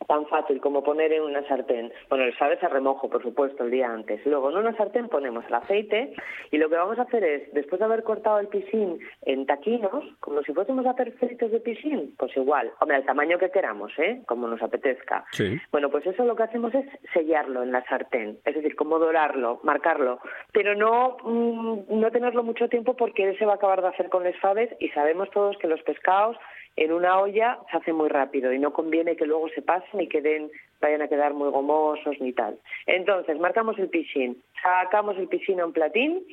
Tan 0.07 0.27
fácil 0.27 0.61
como 0.61 0.83
poner 0.83 1.13
en 1.13 1.23
una 1.23 1.47
sartén, 1.49 1.93
bueno, 2.09 2.25
el 2.25 2.37
sabes 2.39 2.63
a 2.63 2.69
remojo, 2.69 3.09
por 3.09 3.23
supuesto, 3.23 3.65
el 3.65 3.71
día 3.71 3.91
antes. 3.91 4.25
Luego 4.27 4.51
en 4.51 4.59
una 4.59 4.77
sartén 4.77 5.09
ponemos 5.09 5.45
el 5.47 5.55
aceite 5.55 6.15
y 6.51 6.59
lo 6.59 6.69
que 6.69 6.77
vamos 6.77 6.99
a 6.99 7.03
hacer 7.03 7.25
es, 7.25 7.53
después 7.53 7.79
de 7.79 7.85
haber 7.85 8.03
cortado 8.03 8.39
el 8.39 8.49
pisín 8.49 8.99
en 9.23 9.47
taquinos, 9.47 10.05
como 10.21 10.43
si 10.43 10.53
fuésemos 10.53 10.87
a 10.87 10.91
hacer 10.91 11.13
fritos 11.13 11.51
de 11.51 11.61
pisín, 11.61 12.15
pues 12.19 12.37
igual, 12.37 12.73
hombre, 12.81 12.97
al 12.97 13.05
tamaño 13.05 13.39
que 13.39 13.51
queramos, 13.51 13.93
¿eh? 13.99 14.23
Como 14.27 14.47
nos 14.47 14.63
apetezca. 14.63 15.25
Sí. 15.33 15.59
Bueno, 15.71 15.91
pues 15.91 16.07
eso 16.07 16.25
lo 16.25 16.37
que 16.37 16.45
hacemos 16.45 16.75
es 16.75 16.87
sellarlo 17.13 17.63
en 17.63 17.73
la 17.73 17.85
sartén, 17.85 18.39
es 18.45 18.55
decir, 18.55 18.77
como 18.77 18.99
dorarlo, 18.99 19.61
marcarlo, 19.63 20.21
pero 20.53 20.75
no, 20.75 21.17
mm, 21.23 22.01
no 22.01 22.11
tenerlo 22.11 22.43
mucho 22.43 22.69
tiempo 22.69 22.95
porque 22.95 23.29
él 23.29 23.39
se 23.39 23.47
va 23.47 23.53
a 23.53 23.57
acabar 23.57 23.83
de 23.83 23.89
hacer 23.89 24.09
con 24.09 24.25
las 24.25 24.37
faves 24.39 24.71
y 24.81 24.89
sabemos 24.91 25.31
todos 25.31 25.57
que 25.59 25.69
los 25.69 25.83
pescados 25.83 26.37
en 26.77 26.93
una 26.93 27.21
olla 27.21 27.59
se 27.71 27.77
hace 27.77 27.93
muy 27.93 28.09
rápido 28.09 28.53
y 28.53 28.59
no 28.59 28.73
conviene 28.73 29.17
que 29.17 29.27
luego 29.27 29.49
se 29.51 29.63
pasen 29.63 30.01
y 30.01 30.09
queden, 30.09 30.51
vayan 30.81 31.03
a 31.03 31.09
quedar 31.09 31.35
muy 31.35 31.51
gomosos 31.51 32.21
ni 32.21 32.33
tal. 32.33 32.59
Entonces, 32.87 33.39
marcamos 33.39 33.79
el 33.79 33.89
pisín, 33.89 34.43
sacamos 34.63 35.17
el 35.19 35.29
pisín 35.29 35.61
a 35.61 35.67
un 35.67 35.73
platín 35.73 36.25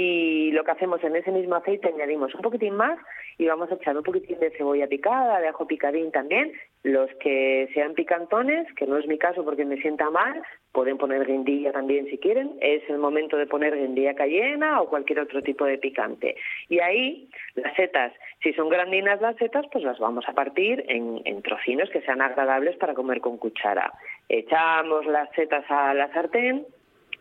y 0.00 0.52
lo 0.52 0.62
que 0.62 0.70
hacemos 0.70 1.02
en 1.02 1.16
ese 1.16 1.32
mismo 1.32 1.56
aceite 1.56 1.88
añadimos 1.88 2.32
un 2.32 2.40
poquitín 2.40 2.76
más 2.76 2.96
y 3.36 3.46
vamos 3.46 3.68
a 3.72 3.74
echar 3.74 3.96
un 3.96 4.04
poquitín 4.04 4.38
de 4.38 4.52
cebolla 4.52 4.86
picada, 4.86 5.40
de 5.40 5.48
ajo 5.48 5.66
picadín 5.66 6.12
también. 6.12 6.52
Los 6.84 7.10
que 7.16 7.68
sean 7.74 7.94
picantones, 7.94 8.72
que 8.74 8.86
no 8.86 8.96
es 8.96 9.08
mi 9.08 9.18
caso 9.18 9.44
porque 9.44 9.64
me 9.64 9.76
sienta 9.78 10.08
mal, 10.08 10.40
pueden 10.70 10.98
poner 10.98 11.26
guindilla 11.26 11.72
también 11.72 12.06
si 12.06 12.18
quieren. 12.18 12.52
Es 12.60 12.88
el 12.88 12.98
momento 12.98 13.36
de 13.36 13.48
poner 13.48 13.74
guindilla 13.74 14.14
cayena 14.14 14.80
o 14.80 14.88
cualquier 14.88 15.18
otro 15.18 15.42
tipo 15.42 15.64
de 15.64 15.78
picante. 15.78 16.36
Y 16.68 16.78
ahí 16.78 17.28
las 17.56 17.74
setas, 17.74 18.12
si 18.40 18.52
son 18.52 18.68
grandinas 18.68 19.20
las 19.20 19.34
setas, 19.34 19.66
pues 19.72 19.82
las 19.82 19.98
vamos 19.98 20.28
a 20.28 20.32
partir 20.32 20.84
en, 20.86 21.22
en 21.24 21.42
trocinos 21.42 21.90
que 21.90 22.02
sean 22.02 22.22
agradables 22.22 22.76
para 22.76 22.94
comer 22.94 23.20
con 23.20 23.36
cuchara. 23.36 23.92
Echamos 24.28 25.06
las 25.06 25.28
setas 25.32 25.64
a 25.68 25.92
la 25.92 26.12
sartén, 26.12 26.66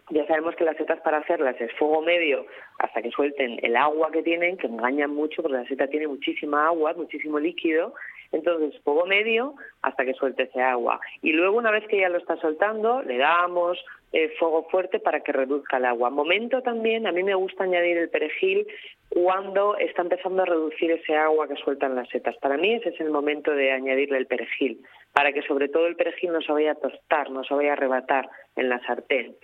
ya 0.09 0.25
sabemos 0.25 0.55
que 0.55 0.63
las 0.63 0.77
setas 0.77 1.01
para 1.01 1.17
hacerlas 1.17 1.59
es 1.59 1.71
fuego 1.73 2.01
medio 2.01 2.45
hasta 2.79 3.01
que 3.01 3.11
suelten 3.11 3.59
el 3.61 3.75
agua 3.75 4.09
que 4.11 4.23
tienen, 4.23 4.57
que 4.57 4.67
engañan 4.67 5.13
mucho 5.13 5.41
porque 5.41 5.57
la 5.57 5.67
seta 5.67 5.87
tiene 5.87 6.07
muchísima 6.07 6.67
agua, 6.67 6.93
muchísimo 6.93 7.39
líquido. 7.39 7.93
Entonces, 8.31 8.79
fuego 8.83 9.05
medio 9.05 9.55
hasta 9.81 10.05
que 10.05 10.13
suelte 10.13 10.43
ese 10.43 10.61
agua. 10.61 10.99
Y 11.21 11.31
luego, 11.31 11.57
una 11.57 11.71
vez 11.71 11.85
que 11.87 11.99
ya 11.99 12.09
lo 12.09 12.17
está 12.17 12.37
soltando, 12.37 13.01
le 13.01 13.17
damos 13.17 13.83
eh, 14.13 14.33
fuego 14.39 14.67
fuerte 14.69 14.99
para 14.99 15.21
que 15.21 15.31
reduzca 15.31 15.77
el 15.77 15.85
agua. 15.85 16.09
Momento 16.09 16.61
también, 16.61 17.07
a 17.07 17.11
mí 17.11 17.23
me 17.23 17.35
gusta 17.35 17.63
añadir 17.63 17.97
el 17.97 18.09
perejil 18.09 18.67
cuando 19.09 19.77
está 19.77 20.01
empezando 20.01 20.43
a 20.43 20.45
reducir 20.45 20.91
ese 20.91 21.15
agua 21.15 21.47
que 21.47 21.55
sueltan 21.55 21.95
las 21.95 22.09
setas. 22.09 22.35
Para 22.37 22.57
mí 22.57 22.73
ese 22.73 22.89
es 22.89 22.99
el 22.99 23.11
momento 23.11 23.51
de 23.51 23.71
añadirle 23.71 24.17
el 24.17 24.27
perejil, 24.27 24.81
para 25.13 25.31
que 25.31 25.41
sobre 25.43 25.69
todo 25.69 25.87
el 25.87 25.95
perejil 25.95 26.31
no 26.31 26.41
se 26.41 26.51
vaya 26.51 26.71
a 26.71 26.75
tostar, 26.75 27.29
no 27.31 27.43
se 27.43 27.53
vaya 27.53 27.71
a 27.71 27.73
arrebatar 27.73 28.29
en 28.55 28.69
la 28.69 28.79
sartén. 28.85 29.35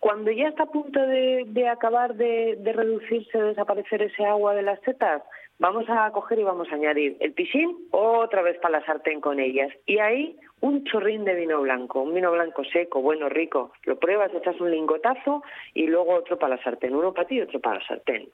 Cuando 0.00 0.30
ya 0.30 0.48
está 0.48 0.64
a 0.64 0.66
punto 0.66 1.00
de, 1.00 1.68
acabar 1.68 2.14
de, 2.14 2.58
reducirse, 2.64 3.36
de 3.36 3.48
desaparecer 3.48 4.02
ese 4.02 4.24
agua 4.24 4.54
de 4.54 4.62
las 4.62 4.80
setas, 4.82 5.22
vamos 5.58 5.86
a 5.88 6.10
coger 6.12 6.38
y 6.38 6.44
vamos 6.44 6.68
a 6.70 6.76
añadir 6.76 7.16
el 7.18 7.32
piscín 7.32 7.76
otra 7.90 8.42
vez 8.42 8.58
para 8.58 8.78
la 8.78 8.86
sartén 8.86 9.20
con 9.20 9.40
ellas. 9.40 9.72
Y 9.86 9.98
ahí 9.98 10.36
un 10.60 10.84
chorrín 10.84 11.24
de 11.24 11.34
vino 11.34 11.60
blanco, 11.60 12.00
un 12.02 12.14
vino 12.14 12.30
blanco 12.30 12.62
seco, 12.64 13.02
bueno, 13.02 13.28
rico. 13.28 13.72
Lo 13.84 13.98
pruebas, 13.98 14.32
echas 14.34 14.60
un 14.60 14.70
lingotazo 14.70 15.42
y 15.74 15.88
luego 15.88 16.14
otro 16.14 16.38
para 16.38 16.56
la 16.56 16.62
sartén, 16.62 16.94
uno 16.94 17.12
para 17.12 17.26
ti 17.26 17.36
y 17.36 17.40
otro 17.40 17.58
para 17.60 17.80
la 17.80 17.86
sartén. 17.86 18.28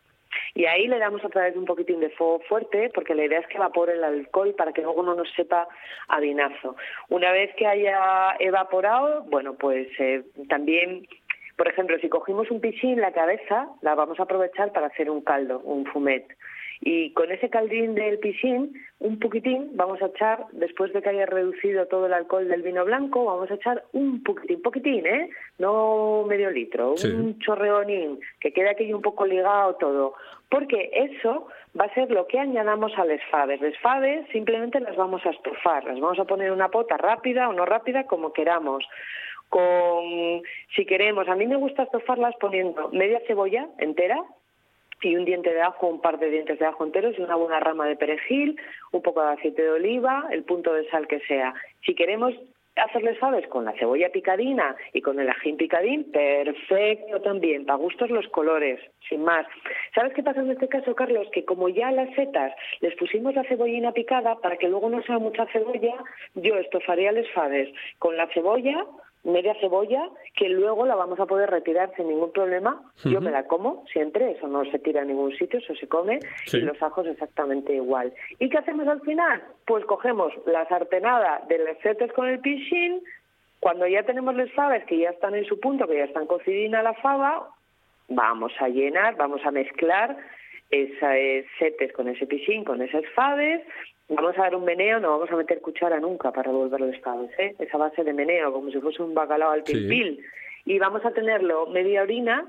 Y 0.54 0.66
ahí 0.66 0.86
le 0.86 0.98
damos 0.98 1.24
otra 1.24 1.44
vez 1.44 1.56
un 1.56 1.64
poquitín 1.64 2.00
de 2.00 2.10
fuego 2.10 2.40
fuerte, 2.48 2.90
porque 2.94 3.14
la 3.14 3.24
idea 3.24 3.40
es 3.40 3.46
que 3.46 3.56
evapore 3.56 3.94
el 3.94 4.04
alcohol 4.04 4.54
para 4.56 4.72
que 4.72 4.82
luego 4.82 5.02
no 5.02 5.14
nos 5.14 5.30
sepa 5.32 5.68
a 6.08 6.20
vinazo. 6.20 6.76
Una 7.08 7.32
vez 7.32 7.54
que 7.56 7.66
haya 7.66 8.36
evaporado, 8.38 9.22
bueno, 9.24 9.54
pues 9.54 9.88
eh, 9.98 10.22
también 10.48 11.06
por 11.56 11.68
ejemplo, 11.68 11.98
si 12.00 12.08
cogimos 12.08 12.50
un 12.50 12.60
piscín, 12.60 13.00
la 13.00 13.12
cabeza 13.12 13.68
la 13.82 13.94
vamos 13.94 14.18
a 14.18 14.24
aprovechar 14.24 14.72
para 14.72 14.88
hacer 14.88 15.10
un 15.10 15.20
caldo, 15.20 15.60
un 15.60 15.84
fumet. 15.86 16.26
Y 16.80 17.12
con 17.12 17.30
ese 17.30 17.48
caldín 17.48 17.94
del 17.94 18.18
piscín, 18.18 18.74
un 18.98 19.18
poquitín, 19.18 19.70
vamos 19.74 20.02
a 20.02 20.06
echar, 20.06 20.44
después 20.52 20.92
de 20.92 21.00
que 21.00 21.08
haya 21.08 21.24
reducido 21.24 21.86
todo 21.86 22.06
el 22.06 22.12
alcohol 22.12 22.48
del 22.48 22.62
vino 22.62 22.84
blanco, 22.84 23.24
vamos 23.24 23.50
a 23.50 23.54
echar 23.54 23.84
un 23.92 24.22
poquitín, 24.22 24.60
poquitín, 24.60 25.06
¿eh? 25.06 25.30
No 25.58 26.24
medio 26.26 26.50
litro, 26.50 26.96
Sí. 26.96 27.08
un 27.08 27.38
chorreonín, 27.38 28.18
que 28.40 28.52
quede 28.52 28.70
aquello 28.70 28.96
un 28.96 29.02
poco 29.02 29.24
ligado 29.24 29.76
todo. 29.76 30.14
Porque 30.50 30.90
eso 30.92 31.46
va 31.78 31.86
a 31.86 31.94
ser 31.94 32.10
lo 32.10 32.26
que 32.26 32.38
añadamos 32.38 32.92
a 32.98 33.04
las 33.04 33.22
faves. 33.30 33.60
Las 33.60 33.78
faves 33.78 34.26
simplemente 34.30 34.78
las 34.80 34.96
vamos 34.96 35.24
a 35.24 35.30
estufar, 35.30 35.84
las 35.84 35.98
vamos 36.00 36.18
a 36.18 36.24
poner 36.24 36.48
en 36.48 36.52
una 36.54 36.68
pota 36.68 36.96
rápida 36.96 37.48
o 37.48 37.52
no 37.52 37.64
rápida, 37.64 38.04
como 38.06 38.32
queramos 38.32 38.84
con, 39.54 40.42
si 40.74 40.84
queremos, 40.84 41.28
a 41.28 41.36
mí 41.36 41.46
me 41.46 41.54
gusta 41.54 41.84
estofarlas 41.84 42.34
poniendo 42.40 42.88
media 42.88 43.20
cebolla 43.28 43.68
entera 43.78 44.20
y 45.00 45.14
un 45.14 45.24
diente 45.24 45.54
de 45.54 45.62
ajo, 45.62 45.86
un 45.86 46.00
par 46.00 46.18
de 46.18 46.28
dientes 46.28 46.58
de 46.58 46.66
ajo 46.66 46.82
enteros 46.82 47.14
y 47.16 47.22
una 47.22 47.36
buena 47.36 47.60
rama 47.60 47.86
de 47.86 47.94
perejil, 47.94 48.60
un 48.90 49.00
poco 49.00 49.22
de 49.22 49.34
aceite 49.34 49.62
de 49.62 49.70
oliva, 49.70 50.26
el 50.32 50.42
punto 50.42 50.72
de 50.72 50.88
sal 50.90 51.06
que 51.06 51.20
sea. 51.20 51.54
Si 51.86 51.94
queremos 51.94 52.34
hacerles 52.74 53.16
faves 53.20 53.46
con 53.46 53.64
la 53.64 53.74
cebolla 53.74 54.08
picadina 54.08 54.74
y 54.92 55.02
con 55.02 55.20
el 55.20 55.28
ajín 55.28 55.56
picadín, 55.56 56.10
perfecto 56.10 57.20
también, 57.20 57.64
para 57.64 57.78
gustos 57.78 58.10
los 58.10 58.26
colores, 58.30 58.80
sin 59.08 59.22
más. 59.22 59.46
¿Sabes 59.94 60.14
qué 60.14 60.24
pasa 60.24 60.40
en 60.40 60.50
este 60.50 60.66
caso, 60.66 60.96
Carlos? 60.96 61.28
Que 61.32 61.44
como 61.44 61.68
ya 61.68 61.88
a 61.88 61.92
las 61.92 62.12
setas 62.16 62.52
les 62.80 62.96
pusimos 62.96 63.36
la 63.36 63.44
cebollina 63.44 63.92
picada, 63.92 64.34
para 64.40 64.56
que 64.56 64.68
luego 64.68 64.90
no 64.90 65.00
sea 65.04 65.20
mucha 65.20 65.46
cebolla, 65.52 65.94
yo 66.34 66.56
estofaría 66.56 67.12
les 67.12 67.30
faves 67.30 67.72
con 68.00 68.16
la 68.16 68.26
cebolla, 68.34 68.84
media 69.24 69.54
cebolla, 69.60 70.08
que 70.36 70.48
luego 70.48 70.84
la 70.86 70.94
vamos 70.94 71.18
a 71.18 71.26
poder 71.26 71.50
retirar 71.50 71.90
sin 71.96 72.08
ningún 72.08 72.30
problema. 72.32 72.80
Yo 73.04 73.20
me 73.20 73.30
la 73.30 73.44
como 73.46 73.84
siempre, 73.92 74.32
eso 74.32 74.46
no 74.46 74.64
se 74.66 74.78
tira 74.78 75.00
a 75.02 75.04
ningún 75.04 75.34
sitio, 75.36 75.58
eso 75.58 75.74
se 75.74 75.88
come, 75.88 76.20
Sí. 76.46 76.58
y 76.58 76.60
los 76.60 76.80
ajos 76.82 77.06
exactamente 77.06 77.74
igual. 77.74 78.12
¿Y 78.38 78.48
qué 78.50 78.58
hacemos 78.58 78.86
al 78.86 79.00
final? 79.00 79.42
Pues 79.66 79.84
cogemos 79.86 80.32
la 80.46 80.66
sartenada 80.68 81.42
de 81.48 81.58
las 81.58 81.78
setas 81.78 82.12
con 82.12 82.28
el 82.28 82.38
piscín, 82.40 83.02
cuando 83.60 83.86
ya 83.86 84.02
tenemos 84.02 84.34
las 84.36 84.50
faves 84.52 84.84
que 84.84 84.98
ya 84.98 85.10
están 85.10 85.34
en 85.34 85.46
su 85.46 85.58
punto, 85.58 85.86
que 85.88 85.96
ya 85.96 86.04
están 86.04 86.26
cocidina 86.26 86.82
la 86.82 86.92
fava, 86.94 87.48
vamos 88.08 88.52
a 88.60 88.68
llenar, 88.68 89.16
vamos 89.16 89.40
a 89.46 89.50
mezclar 89.50 90.18
esas 90.70 91.16
setes 91.58 91.92
con 91.94 92.08
ese 92.08 92.26
piscín, 92.26 92.64
con 92.64 92.82
esas 92.82 93.04
faves, 93.14 93.62
vamos 94.08 94.36
a 94.38 94.42
dar 94.42 94.54
un 94.54 94.64
meneo, 94.64 95.00
no 95.00 95.10
vamos 95.10 95.30
a 95.30 95.36
meter 95.36 95.60
cuchara 95.60 96.00
nunca 96.00 96.30
para 96.32 96.50
revolver 96.50 96.80
los 96.80 96.98
faves, 97.00 97.30
¿eh? 97.38 97.54
esa 97.58 97.78
base 97.78 98.04
de 98.04 98.12
meneo, 98.12 98.52
como 98.52 98.70
si 98.70 98.80
fuese 98.80 99.02
un 99.02 99.14
bacalao 99.14 99.50
al 99.50 99.62
pil 99.62 99.88
pil. 99.88 100.20
Y 100.66 100.78
vamos 100.78 101.04
a 101.04 101.10
tenerlo 101.10 101.66
media 101.66 102.02
orina 102.02 102.46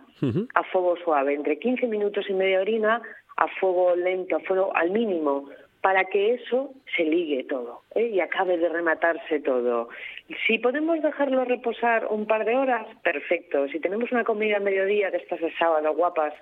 a 0.54 0.64
fuego 0.64 0.96
suave, 1.04 1.34
entre 1.34 1.60
15 1.60 1.88
minutos 1.88 2.26
y 2.30 2.34
media 2.34 2.62
orina 2.62 3.02
a 3.36 3.48
fuego 3.60 3.96
lento, 3.96 4.38
a 4.38 4.40
fuego 4.40 4.72
al 4.74 4.92
mínimo, 4.92 5.50
para 5.82 6.06
que 6.06 6.34
eso 6.34 6.74
se 6.96 7.04
ligue 7.04 7.44
todo 7.44 7.82
¿eh? 7.94 8.08
y 8.08 8.20
acabe 8.20 8.58
de 8.58 8.70
rematarse 8.70 9.40
todo. 9.42 9.90
Si 10.48 10.58
podemos 10.58 11.00
dejarlo 11.02 11.46
reposar 11.46 12.08
un 12.10 12.26
par 12.26 12.44
de 12.44 12.56
horas, 12.56 12.88
perfecto. 13.04 13.68
Si 13.68 13.80
tenemos 13.80 14.12
una 14.12 14.24
comida 14.24 14.58
a 14.58 14.62
mediodía 14.62 15.12
de 15.12 15.18
estas 15.18 15.42
de 15.42 15.54
sábado 15.58 15.94
guapas, 15.94 16.34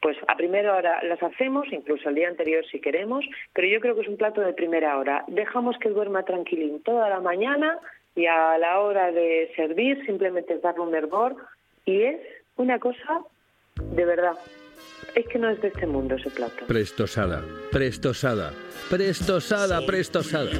pues 0.00 0.16
a 0.28 0.36
primera 0.36 0.76
hora 0.76 1.02
las 1.02 1.22
hacemos, 1.22 1.66
incluso 1.72 2.08
el 2.08 2.14
día 2.14 2.28
anterior 2.28 2.64
si 2.70 2.80
queremos, 2.80 3.24
pero 3.52 3.66
yo 3.66 3.80
creo 3.80 3.94
que 3.94 4.02
es 4.02 4.08
un 4.08 4.16
plato 4.16 4.40
de 4.40 4.52
primera 4.52 4.96
hora. 4.98 5.24
Dejamos 5.26 5.76
que 5.78 5.88
duerma 5.88 6.24
tranquilín 6.24 6.82
toda 6.82 7.08
la 7.08 7.20
mañana 7.20 7.78
y 8.14 8.26
a 8.26 8.58
la 8.58 8.80
hora 8.80 9.10
de 9.12 9.52
servir 9.56 10.04
simplemente 10.06 10.54
es 10.54 10.62
darle 10.62 10.82
un 10.82 10.94
hervor 10.94 11.36
y 11.84 12.02
es 12.02 12.20
una 12.56 12.78
cosa 12.78 13.22
de 13.76 14.04
verdad. 14.04 14.36
Es 15.14 15.26
que 15.26 15.38
no 15.38 15.48
es 15.50 15.60
de 15.60 15.68
este 15.68 15.86
mundo 15.86 16.14
ese 16.14 16.30
plato. 16.30 16.64
Prestosada, 16.66 17.42
prestosada, 17.72 18.52
prestosada, 18.88 19.84
prestosada. 19.84 20.50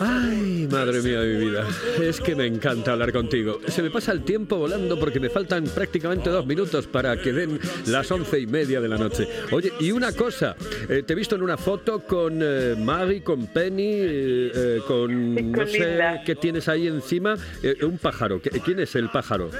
Ay, 0.00 0.68
madre 0.70 1.00
mía 1.00 1.20
de 1.20 1.34
mi 1.38 1.44
vida. 1.46 1.66
Es 2.02 2.20
que 2.20 2.34
me 2.34 2.46
encanta 2.46 2.92
hablar 2.92 3.12
contigo. 3.12 3.60
Se 3.68 3.82
me 3.82 3.90
pasa 3.90 4.12
el 4.12 4.22
tiempo 4.24 4.56
volando 4.56 4.98
porque 4.98 5.20
me 5.20 5.30
faltan 5.30 5.64
prácticamente 5.64 6.28
dos 6.28 6.44
minutos 6.46 6.86
para 6.86 7.16
que 7.20 7.32
den 7.32 7.58
las 7.86 8.10
once 8.10 8.38
y 8.40 8.46
media 8.46 8.80
de 8.80 8.88
la 8.88 8.98
noche. 8.98 9.26
Oye, 9.52 9.72
y 9.80 9.90
una 9.92 10.12
cosa, 10.12 10.54
eh, 10.88 11.02
te 11.06 11.12
he 11.12 11.16
visto 11.16 11.36
en 11.36 11.42
una 11.42 11.56
foto 11.56 12.00
con 12.00 12.40
eh, 12.42 12.74
Maggie, 12.78 13.22
con 13.22 13.46
Penny, 13.46 13.92
eh, 13.94 14.52
eh, 14.54 14.78
con 14.86 15.52
no 15.52 15.66
sé 15.66 15.78
Linda. 15.78 16.22
qué 16.24 16.34
tienes 16.34 16.68
ahí 16.68 16.88
encima, 16.88 17.36
eh, 17.62 17.76
un 17.84 17.96
pájaro. 17.98 18.40
¿Qué- 18.42 18.50
¿Quién 18.60 18.80
es 18.80 18.94
el 18.96 19.08
pájaro? 19.08 19.50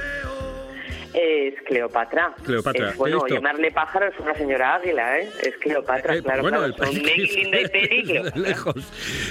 Es 1.15 1.55
Cleopatra. 1.67 2.35
Cleopatra, 2.45 2.91
Es, 2.91 2.97
bueno, 2.97 3.27
llamarle 3.29 3.71
pájaro 3.71 4.07
es 4.07 4.19
una 4.19 4.35
señora 4.35 4.77
águila, 4.77 5.19
¿eh? 5.21 5.29
Es 5.43 5.57
Cleopatra, 5.59 6.17
Eh, 6.17 6.23
claro, 6.23 6.43
bueno, 6.43 6.59
claro. 6.75 6.91
el 6.93 8.33
Son 8.33 8.43
lejos. 8.43 8.75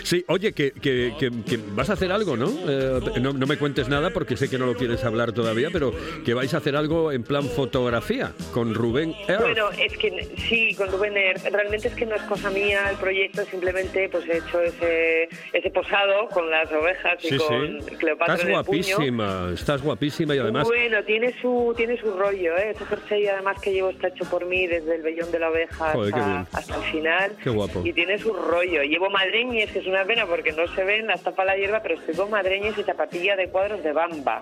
Sí, 0.03 0.23
oye, 0.27 0.53
que, 0.53 0.71
que- 0.71 1.13
que- 1.19 1.31
que 1.47 1.59
vas 1.73 1.89
a 1.89 1.93
hacer 1.93 2.11
algo, 2.11 2.37
¿no? 2.37 2.47
Eh, 2.67 2.99
¿no? 3.21 3.33
no 3.33 3.47
me 3.47 3.57
cuentes 3.57 3.89
nada 3.89 4.09
porque 4.11 4.37
sé 4.37 4.49
que 4.49 4.57
no 4.57 4.65
lo 4.65 4.75
quieres 4.75 5.03
hablar 5.03 5.31
todavía, 5.31 5.69
pero 5.71 5.91
que 6.25 6.33
vais 6.33 6.53
a 6.53 6.57
hacer 6.57 6.75
algo 6.75 7.11
en 7.11 7.23
plan 7.23 7.43
fotografía 7.43 8.31
con 8.53 8.73
Rubén 8.75 9.13
Earth. 9.27 9.41
Bueno, 9.41 9.69
es 9.71 9.97
que 9.97 10.27
sí, 10.49 10.75
con 10.75 10.91
Rubén 10.91 11.17
Earth. 11.17 11.45
Realmente 11.51 11.87
es 11.87 11.95
que 11.95 12.05
no 12.05 12.15
es 12.15 12.21
cosa 12.23 12.49
mía 12.51 12.89
el 12.91 12.97
proyecto, 12.97 13.43
simplemente 13.45 14.07
pues 14.09 14.27
he 14.29 14.37
hecho 14.37 14.61
ese, 14.61 15.29
ese 15.53 15.69
posado 15.71 16.27
con 16.29 16.49
las 16.49 16.71
ovejas 16.71 17.23
y 17.23 17.29
sí, 17.29 17.37
con 17.37 17.81
sí. 17.81 17.95
Cleopatra 17.97 18.35
Estás 18.35 18.47
en 18.49 18.55
el 18.55 18.63
puño. 18.65 18.81
guapísima, 18.97 19.49
estás 19.53 19.81
guapísima 19.81 20.35
y 20.35 20.39
además... 20.39 20.67
Bueno, 20.67 21.03
tiene 21.03 21.33
su 21.41 21.70
tiene 21.73 21.97
su 21.97 22.11
rollo, 22.11 22.57
¿eh? 22.57 22.71
Este 22.71 22.85
jersey 22.85 23.27
además 23.27 23.59
que 23.61 23.71
llevo 23.71 23.89
está 23.89 24.07
hecho 24.09 24.25
por 24.25 24.45
mí 24.45 24.67
desde 24.67 24.95
el 24.95 25.01
vellón 25.01 25.31
de 25.31 25.39
la 25.39 25.49
oveja 25.49 25.91
Joder, 25.91 26.13
hasta, 26.13 26.57
hasta 26.57 26.75
el 26.77 26.83
final. 26.91 27.31
Qué 27.43 27.49
guapo. 27.49 27.81
Y 27.83 27.93
tiene 27.93 28.17
su 28.17 28.33
rollo. 28.33 28.83
Llevo 28.83 29.09
madreñes, 29.09 29.71
que 29.71 29.79
es 29.79 29.87
una 29.87 30.05
pena 30.05 30.25
porque 30.25 30.51
no 30.51 30.67
se 30.73 30.83
ven, 30.83 31.07
las 31.07 31.21
tapa 31.21 31.45
la 31.45 31.55
hierba, 31.55 31.81
pero 31.81 31.95
estoy 31.95 32.15
con 32.15 32.29
madreñes 32.29 32.77
y 32.77 32.83
zapatilla 32.83 33.35
de 33.35 33.49
cuadros 33.49 33.83
de 33.83 33.91
bamba. 33.91 34.41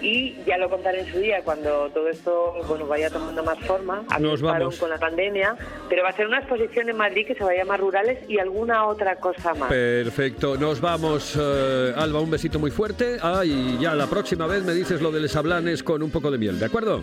Y 0.00 0.36
ya 0.46 0.58
lo 0.58 0.68
contaré 0.70 1.00
en 1.00 1.12
su 1.12 1.18
día 1.18 1.42
cuando 1.42 1.90
todo 1.90 2.08
esto 2.08 2.54
bueno 2.66 2.86
vaya 2.86 3.10
tomando 3.10 3.42
más 3.42 3.58
forma. 3.60 4.04
Nos 4.20 4.42
vamos. 4.42 4.78
con 4.78 4.90
la 4.90 4.98
pandemia, 4.98 5.56
pero 5.88 6.02
va 6.02 6.10
a 6.10 6.16
ser 6.16 6.26
una 6.26 6.38
exposición 6.38 6.88
en 6.88 6.96
Madrid 6.96 7.26
que 7.26 7.34
se 7.34 7.44
va 7.44 7.50
a 7.50 7.54
llamar 7.54 7.80
Rurales 7.80 8.18
y 8.28 8.38
alguna 8.38 8.86
otra 8.86 9.16
cosa 9.16 9.54
más. 9.54 9.68
Perfecto, 9.68 10.56
nos 10.56 10.80
vamos, 10.80 11.36
eh, 11.40 11.92
Alba, 11.96 12.20
un 12.20 12.30
besito 12.30 12.58
muy 12.58 12.70
fuerte. 12.70 13.18
Ah, 13.22 13.42
y 13.44 13.78
ya 13.78 13.94
la 13.94 14.06
próxima 14.06 14.46
vez 14.46 14.64
me 14.64 14.72
dices 14.72 15.00
lo 15.00 15.10
de 15.10 15.20
les 15.20 15.36
hablanes 15.36 15.82
con 15.82 16.02
un 16.02 16.10
poco 16.10 16.30
de 16.30 16.38
miel, 16.38 16.58
¿de 16.66 16.68
acuerdo? 16.68 17.00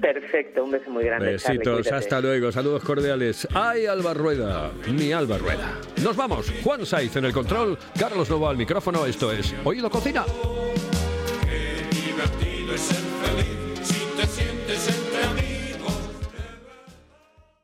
Perfecto, 0.00 0.64
un 0.64 0.72
beso 0.72 0.90
muy 0.90 1.04
grande. 1.04 1.32
Besitos, 1.32 1.90
hasta 1.92 2.20
luego, 2.20 2.50
saludos 2.50 2.82
cordiales. 2.82 3.46
¡Ay, 3.54 3.86
Alba 3.86 4.12
Rueda! 4.12 4.72
Mi 4.88 5.12
Alba 5.12 5.38
Rueda. 5.38 5.78
Nos 6.02 6.16
vamos, 6.16 6.52
Juan 6.62 6.84
Saiz 6.84 7.14
en 7.16 7.26
el 7.26 7.32
control, 7.32 7.78
Carlos 7.98 8.28
Novo 8.28 8.48
al 8.48 8.56
micrófono, 8.56 9.06
esto 9.06 9.30
es 9.32 9.54
Oído 9.64 9.88
Cocina. 9.88 10.24
Qué 11.48 11.86
divertido 11.96 12.74
es 12.74 12.90
el 12.90 13.53